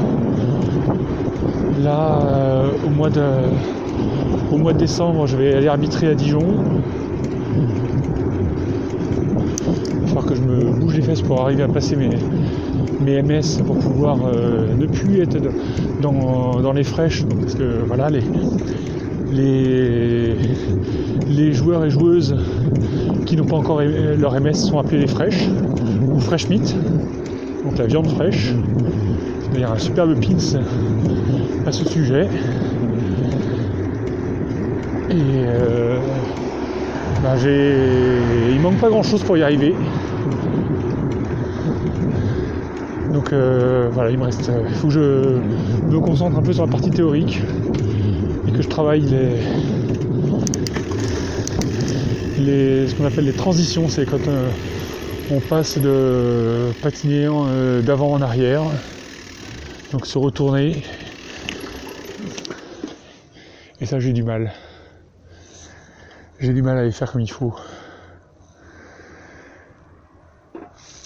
là 1.83 2.21
euh, 2.23 2.71
au, 2.87 2.91
mois 2.91 3.11
de, 3.11 3.23
au 4.53 4.57
mois 4.57 4.73
de 4.73 4.79
décembre 4.79 5.27
je 5.27 5.37
vais 5.37 5.55
aller 5.55 5.69
arbitrer 5.69 6.09
à 6.09 6.15
Dijon. 6.15 6.41
Il 9.93 10.01
va 10.01 10.07
falloir 10.07 10.27
que 10.27 10.35
je 10.35 10.43
me 10.43 10.65
bouge 10.73 10.97
les 10.97 11.03
fesses 11.03 11.23
pour 11.23 11.43
arriver 11.43 11.63
à 11.63 11.69
passer 11.69 11.95
mes, 11.97 12.11
mes 13.01 13.23
MS 13.23 13.63
pour 13.67 13.79
pouvoir 13.79 14.19
euh, 14.25 14.75
ne 14.77 14.87
plus 14.87 15.21
être 15.21 15.39
dans, 16.01 16.73
les 16.73 16.85
fraîches. 16.85 17.25
Parce 17.25 17.55
que 17.55 17.83
voilà, 17.87 18.11
les, 18.11 18.23
les, 19.33 20.37
les 21.29 21.53
joueurs 21.53 21.85
et 21.85 21.91
joueuses 21.91 22.37
qui 23.27 23.37
n'ont 23.37 23.45
pas 23.45 23.57
encore 23.57 23.83
leur 23.83 24.41
MS 24.41 24.55
sont 24.55 24.79
appelés 24.79 25.01
les 25.01 25.07
fraîches 25.07 25.49
ou 26.11 26.19
fresh 26.19 26.49
meat, 26.49 26.75
donc 27.65 27.79
la 27.79 27.87
viande 27.87 28.09
fraîche. 28.09 28.55
Il 29.55 29.61
y 29.61 29.65
a 29.65 29.73
un 29.73 29.79
superbe 29.79 30.15
pins 30.21 30.61
à 31.67 31.73
ce 31.73 31.85
sujet. 31.85 32.27
Et 35.11 35.15
euh, 35.15 35.99
bah, 37.23 37.35
il 37.45 38.61
manque 38.61 38.79
pas 38.79 38.89
grand 38.89 39.03
chose 39.03 39.23
pour 39.23 39.37
y 39.37 39.43
arriver. 39.43 39.75
Donc 43.29 43.35
euh, 43.35 43.91
voilà, 43.93 44.11
il 44.11 44.17
me 44.17 44.25
reste. 44.25 44.51
Il 44.71 44.75
faut 44.77 44.89
que 44.89 44.95
je 44.95 45.91
me 45.91 46.01
concentre 46.01 46.39
un 46.39 46.43
peu 46.43 46.55
sur 46.55 46.65
la 46.65 46.73
partie 46.73 46.89
théorique 46.89 47.43
et 48.47 48.53
que 48.53 48.63
je 48.63 48.69
travaille 48.69 49.03
les, 52.39 52.89
ce 52.89 52.95
qu'on 52.95 53.05
appelle 53.05 53.27
les 53.27 53.35
transitions, 53.35 53.87
c'est 53.91 54.07
quand 54.07 54.27
euh, 54.29 54.49
on 55.31 55.41
passe 55.41 55.77
de 55.77 56.73
patiner 56.81 57.27
euh, 57.27 57.83
d'avant 57.83 58.13
en 58.13 58.23
arrière, 58.23 58.63
donc 59.93 60.07
se 60.07 60.17
retourner. 60.17 60.83
Et 63.83 63.85
ça 63.85 64.01
j'ai 64.01 64.15
du 64.15 64.23
mal. 64.23 64.55
J'ai 66.41 66.55
du 66.55 66.63
mal 66.63 66.79
à 66.79 66.85
les 66.85 66.93
faire 66.93 67.13
comme 67.13 67.21
il 67.21 67.31
faut. 67.31 67.55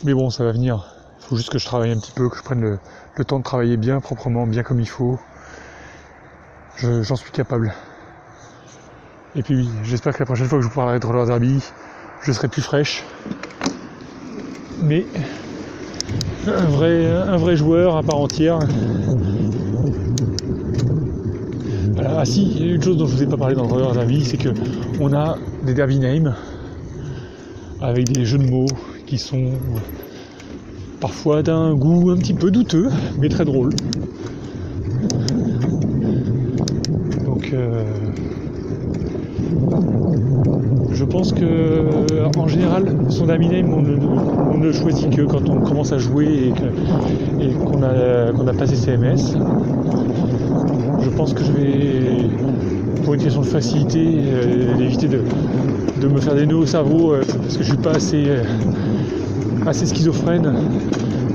Mais 0.04 0.14
bon, 0.14 0.30
ça 0.30 0.44
va 0.44 0.52
venir. 0.52 1.01
Il 1.22 1.28
faut 1.28 1.36
juste 1.36 1.50
que 1.50 1.58
je 1.58 1.64
travaille 1.64 1.92
un 1.92 1.98
petit 1.98 2.12
peu, 2.12 2.28
que 2.28 2.36
je 2.36 2.42
prenne 2.42 2.60
le, 2.60 3.24
temps 3.24 3.38
de 3.38 3.44
travailler 3.44 3.76
bien, 3.76 4.00
proprement, 4.00 4.46
bien 4.46 4.62
comme 4.62 4.80
il 4.80 4.88
faut. 4.88 5.18
J'en 6.78 7.16
suis 7.16 7.30
capable. 7.30 7.72
Et 9.36 9.42
puis 9.42 9.68
j'espère 9.84 10.14
que 10.14 10.18
la 10.18 10.26
prochaine 10.26 10.46
fois 10.46 10.58
que 10.58 10.64
je 10.64 10.68
vous 10.68 10.74
parlerai 10.74 10.98
de 10.98 11.06
roller 11.06 11.26
derby, 11.26 11.62
je 12.22 12.32
serai 12.32 12.48
plus 12.48 12.60
fraîche. 12.60 13.04
Mais 14.82 15.06
un 16.46 17.36
vrai, 17.36 17.56
joueur 17.56 17.96
à 17.96 18.02
part 18.02 18.18
entière. 18.18 18.58
Ah 22.04 22.24
si, 22.24 22.52
il 22.56 22.66
y 22.66 22.70
a 22.70 22.74
une 22.74 22.82
chose 22.82 22.96
dont 22.96 23.06
je 23.06 23.12
ne 23.12 23.16
vous 23.16 23.22
ai 23.22 23.26
pas 23.26 23.36
parlé 23.36 23.54
dans 23.54 23.62
le 23.62 23.72
roller 23.72 23.92
derby, 23.92 24.24
c'est 24.24 24.36
que 24.36 24.50
on 25.00 25.12
a 25.14 25.38
des 25.62 25.72
derby 25.72 25.98
names 25.98 26.34
avec 27.80 28.08
des 28.08 28.24
jeux 28.24 28.38
de 28.38 28.48
mots 28.48 28.66
qui 29.06 29.18
sont 29.18 29.52
parfois 31.02 31.42
d'un 31.42 31.74
goût 31.74 32.10
un 32.10 32.16
petit 32.16 32.32
peu 32.32 32.52
douteux, 32.52 32.88
mais 33.18 33.28
très 33.28 33.44
drôle. 33.44 33.70
Donc 37.24 37.50
euh, 37.52 37.82
je 40.92 41.04
pense 41.04 41.32
que 41.32 41.82
en 42.38 42.46
général 42.46 42.96
son 43.08 43.26
derby 43.26 43.48
name 43.48 43.74
on 43.74 44.58
ne, 44.58 44.70
choisit 44.70 45.10
que 45.10 45.22
quand 45.22 45.50
on 45.50 45.58
commence 45.58 45.90
à 45.90 45.98
jouer 45.98 46.52
et 47.40 47.52
qu'on 47.52 47.82
a, 47.82 48.52
passé 48.52 48.76
CMS. 48.76 49.36
Je 51.02 51.10
pense 51.10 51.34
que 51.34 51.42
je 51.42 51.50
vais 51.50 52.28
pour 53.02 53.14
une 53.14 53.22
question 53.22 53.40
de 53.40 53.46
facilité, 53.46 54.06
euh, 54.06 54.76
d'éviter 54.76 55.08
de, 55.08 56.06
me 56.06 56.20
faire 56.20 56.36
des 56.36 56.46
nœuds 56.46 56.58
au 56.58 56.66
cerveau, 56.66 57.12
euh, 57.12 57.22
parce 57.42 57.56
que 57.56 57.64
je 57.64 57.70
suis 57.70 57.76
pas 57.76 57.96
assez, 57.96 58.24
assez 59.66 59.86
schizophrène. 59.86 60.52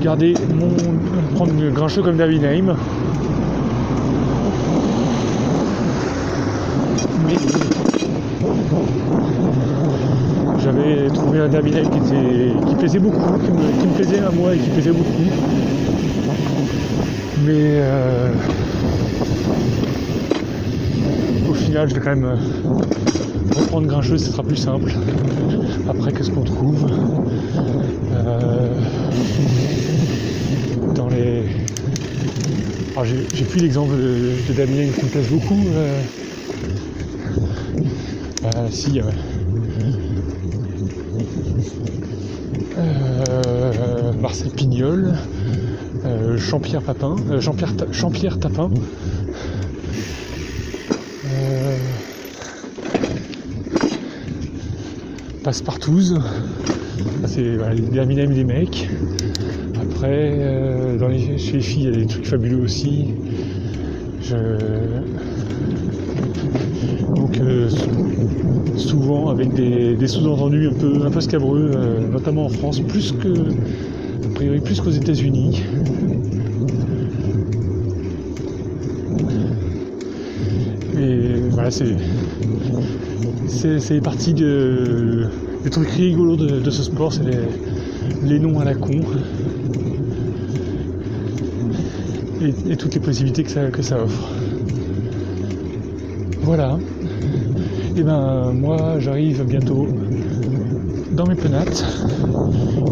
Garder 0.01 0.33
mon. 0.53 0.69
prendre 1.35 1.53
un 1.53 1.71
grincheux 1.71 2.01
comme 2.01 2.17
David 2.17 2.41
Naim. 2.41 2.75
Mais 7.25 7.35
j'avais 10.63 11.07
trouvé 11.13 11.39
un 11.39 11.47
David 11.47 11.75
Naim 11.75 11.89
qui, 11.89 11.97
était, 11.97 12.69
qui 12.69 12.75
plaisait 12.75 12.99
beaucoup, 12.99 13.39
qui 13.43 13.87
me, 13.87 13.93
plaisait 13.93 14.19
à 14.19 14.31
moi 14.31 14.55
et 14.55 14.57
qui 14.57 14.69
plaisait 14.69 14.91
beaucoup. 14.91 15.29
Mais 17.45 17.81
je 21.85 21.93
vais 21.93 22.01
quand 22.01 22.15
même 22.15 22.25
euh, 22.25 22.35
reprendre 23.55 23.87
grincheuse, 23.87 24.23
ce 24.23 24.31
sera 24.31 24.43
plus 24.43 24.57
simple. 24.57 24.93
Après, 25.89 26.11
qu'est-ce 26.11 26.31
qu'on 26.31 26.43
trouve 26.43 26.87
euh, 28.13 28.73
dans 30.95 31.07
les. 31.09 31.43
Alors, 32.93 33.05
j'ai 33.05 33.45
plus 33.45 33.61
l'exemple 33.61 33.93
de, 33.95 34.53
Damien 34.53 34.87
qui 34.97 35.05
me 35.05 35.09
plaise 35.09 35.29
beaucoup. 35.29 35.63
Euh... 35.75 36.01
Euh, 38.45 38.67
si. 38.71 39.01
Marcel 44.21 44.49
Pignol, 44.51 45.13
Jean-Pierre 46.35 46.81
Papin, 46.81 47.15
Jean-Pierre 47.39 48.39
Tapin, 48.39 48.69
passe-partouze. 55.47 56.19
C'est 57.25 57.55
voilà, 57.55 57.73
les 57.73 58.25
des 58.25 58.43
mecs. 58.43 58.89
Après, 59.81 60.35
euh, 60.41 60.97
dans 60.97 61.07
les, 61.07 61.37
chez 61.37 61.53
les 61.53 61.61
filles, 61.61 61.83
il 61.83 61.89
y 61.89 61.95
a 61.95 61.99
des 61.99 62.05
trucs 62.05 62.27
fabuleux 62.27 62.61
aussi. 62.61 63.05
Donc 67.15 67.39
euh, 67.39 67.69
souvent 68.75 69.29
avec 69.29 69.53
des, 69.53 70.07
sous-entendus 70.07 70.67
un 70.67 70.73
peu, 70.73 71.05
un 71.05 71.11
peu 71.11 71.21
scabreux, 71.21 71.71
euh, 71.73 72.09
notamment 72.11 72.47
en 72.47 72.49
France, 72.49 72.81
plus 72.81 73.13
que 73.13 73.29
a 73.29 74.35
priori 74.35 74.59
plus 74.59 74.81
qu'aux 74.81 74.89
États-Unis. 74.89 75.63
Et 80.99 81.39
voilà, 81.51 81.71
c'est 81.71 81.95
c'est 83.47 84.01
partie 84.01 84.33
de, 84.33 85.27
des 85.63 85.69
trucs 85.69 85.89
rigolos 85.89 86.35
de, 86.35 86.69
ce 86.69 86.83
sport, 86.83 87.13
c'est 87.13 87.23
les, 88.23 88.39
noms 88.39 88.59
à 88.59 88.65
la 88.65 88.75
con. 88.75 89.01
Et, 92.69 92.75
toutes 92.75 92.93
les 92.93 92.99
possibilités 92.99 93.43
que 93.43 93.81
ça, 93.81 93.97
offre. 94.03 94.29
Voilà. 96.41 96.77
Et 97.97 98.03
ben 98.03 98.53
moi 98.53 98.99
j'arrive 98.99 99.43
bientôt 99.43 99.87
dans 101.11 101.25
mes 101.25 101.35
penates. 101.35 101.83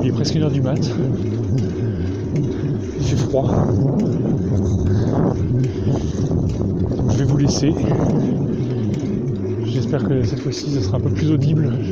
Il 0.01 0.09
est 0.09 0.11
presque 0.11 0.35
une 0.35 0.43
heure 0.43 0.51
du 0.51 0.61
mat. 0.61 0.79
Il 2.97 3.05
fait 3.05 3.15
froid. 3.15 3.53
Je 7.11 7.17
vais 7.17 7.23
vous 7.23 7.37
laisser. 7.37 7.73
J'espère 9.75 10.05
que 10.07 10.23
cette 10.23 10.39
fois-ci 10.39 10.71
ce 10.71 10.79
sera 10.79 10.95
un 10.95 11.01
peu 11.01 11.09
plus 11.09 11.29
audible. 11.31 11.69
Je 11.83 11.91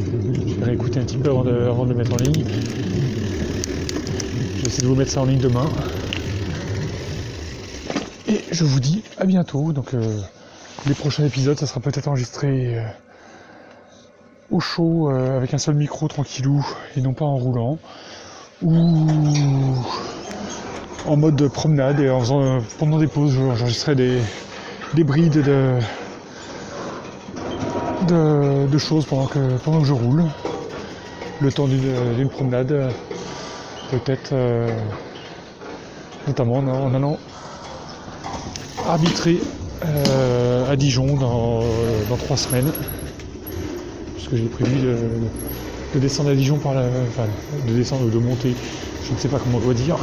vais 0.55 0.63
réécouter 0.63 1.01
un 1.01 1.03
petit 1.03 1.17
peu 1.17 1.29
avant 1.29 1.43
de, 1.43 1.89
le 1.89 1.95
mettre 1.95 2.13
en 2.13 2.15
ligne. 2.15 2.45
Je 4.55 4.61
vais 4.61 4.67
essayer 4.67 4.83
de 4.83 4.87
vous 4.87 4.95
mettre 4.95 5.11
ça 5.11 5.19
en 5.19 5.25
ligne 5.25 5.41
demain. 5.41 5.69
Et 8.29 8.39
je 8.51 8.63
vous 8.63 8.79
dis 8.79 9.03
à 9.17 9.25
bientôt. 9.25 9.73
Donc 9.73 9.93
euh, 9.93 10.17
les 10.85 10.93
prochains 10.93 11.25
épisodes, 11.25 11.59
ça 11.59 11.67
sera 11.67 11.81
peut-être 11.81 12.07
enregistré 12.07 12.77
euh, 12.77 12.83
au 14.49 14.61
chaud 14.61 15.11
euh, 15.11 15.35
avec 15.35 15.53
un 15.53 15.57
seul 15.57 15.75
micro 15.75 16.07
tranquillou 16.07 16.65
et 16.95 17.01
non 17.01 17.13
pas 17.13 17.25
en 17.25 17.35
roulant. 17.35 17.79
Ou 18.61 19.09
en 21.05 21.17
mode 21.17 21.49
promenade 21.49 21.99
et 21.99 22.09
en 22.09 22.21
faisant 22.21 22.59
pendant 22.79 22.97
des 22.97 23.07
pauses, 23.07 23.33
j'enregistrerai 23.33 24.21
des 24.93 25.03
brides 25.03 25.43
de 25.43 25.79
de, 28.03 28.77
choses 28.77 29.05
pendant 29.05 29.27
que, 29.27 29.39
pendant 29.63 29.81
que 29.81 29.87
je 29.87 29.93
roule. 29.93 30.23
Le 31.41 31.51
temps 31.51 31.67
d'une 31.67 32.29
promenade, 32.29 32.91
peut-être 33.91 34.29
euh, 34.31 34.69
notamment 36.27 36.57
en, 36.57 36.93
allant 36.93 37.17
arbitrer 38.87 39.39
euh, 39.85 40.71
à 40.71 40.75
Dijon 40.75 41.15
dans, 41.17 41.63
trois 42.17 42.37
semaines. 42.37 42.71
Puisque 44.15 44.35
j'ai 44.35 44.45
prévu 44.45 44.87
de, 45.93 45.99
descendre 45.99 46.29
à 46.29 46.35
Dijon 46.35 46.57
par 46.57 46.73
la. 46.73 46.83
De 47.67 47.73
descendre 47.73 48.05
ou 48.05 48.09
de 48.09 48.19
monter, 48.19 48.55
je 49.05 49.13
ne 49.13 49.17
sais 49.17 49.27
pas 49.27 49.39
comment 49.39 49.57
on 49.57 49.61
doit 49.61 49.73
dire, 49.73 49.97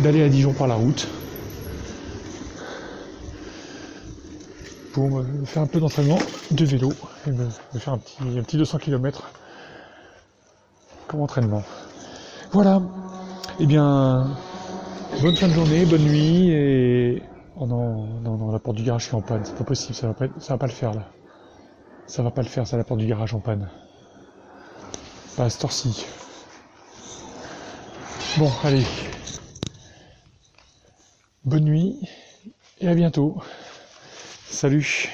d'aller 0.00 0.22
à 0.22 0.28
Dijon 0.28 0.52
par 0.52 0.66
la 0.66 0.74
route. 0.74 1.08
Pour 4.92 5.08
me 5.08 5.44
faire 5.44 5.62
un 5.62 5.66
peu 5.66 5.80
d'entraînement 5.80 6.18
de 6.50 6.64
vélo 6.64 6.92
et 7.26 7.30
me, 7.30 7.48
faire 7.78 7.94
un 7.94 7.98
petit, 7.98 8.16
un 8.20 8.42
petit 8.42 8.56
200 8.56 8.78
km 8.78 9.30
comme 11.06 11.20
entraînement. 11.20 11.62
Voilà. 12.52 12.82
Eh 13.60 13.66
bien, 13.66 14.36
bonne 15.20 15.36
fin 15.36 15.48
de 15.48 15.52
journée, 15.52 15.84
bonne 15.86 16.02
nuit 16.02 16.50
et 16.50 17.22
oh 17.56 17.66
non 17.66 18.06
non 18.20 18.50
la 18.50 18.58
porte 18.58 18.76
du 18.76 18.82
garage 18.82 19.08
est 19.08 19.14
en 19.14 19.20
panne, 19.20 19.42
c'est 19.44 19.56
pas 19.56 19.64
possible, 19.64 19.94
ça 19.94 20.06
va 20.06 20.14
pas 20.14 20.26
va 20.26 20.58
pas 20.58 20.66
le 20.66 20.72
faire 20.72 20.94
là. 20.94 21.08
Ça 22.06 22.22
va 22.22 22.30
pas 22.30 22.42
le 22.42 22.48
faire, 22.48 22.66
ça 22.66 22.76
la 22.76 22.84
porte 22.84 23.00
du 23.00 23.06
garage 23.06 23.34
en 23.34 23.40
panne. 23.40 23.70
Pas 25.36 25.44
à 25.44 25.50
cette. 25.50 25.66
Bon, 28.38 28.50
allez. 28.64 28.84
Bonne 31.44 31.64
nuit 31.64 31.98
et 32.80 32.88
à 32.88 32.94
bientôt. 32.94 33.40
Salut 34.52 35.08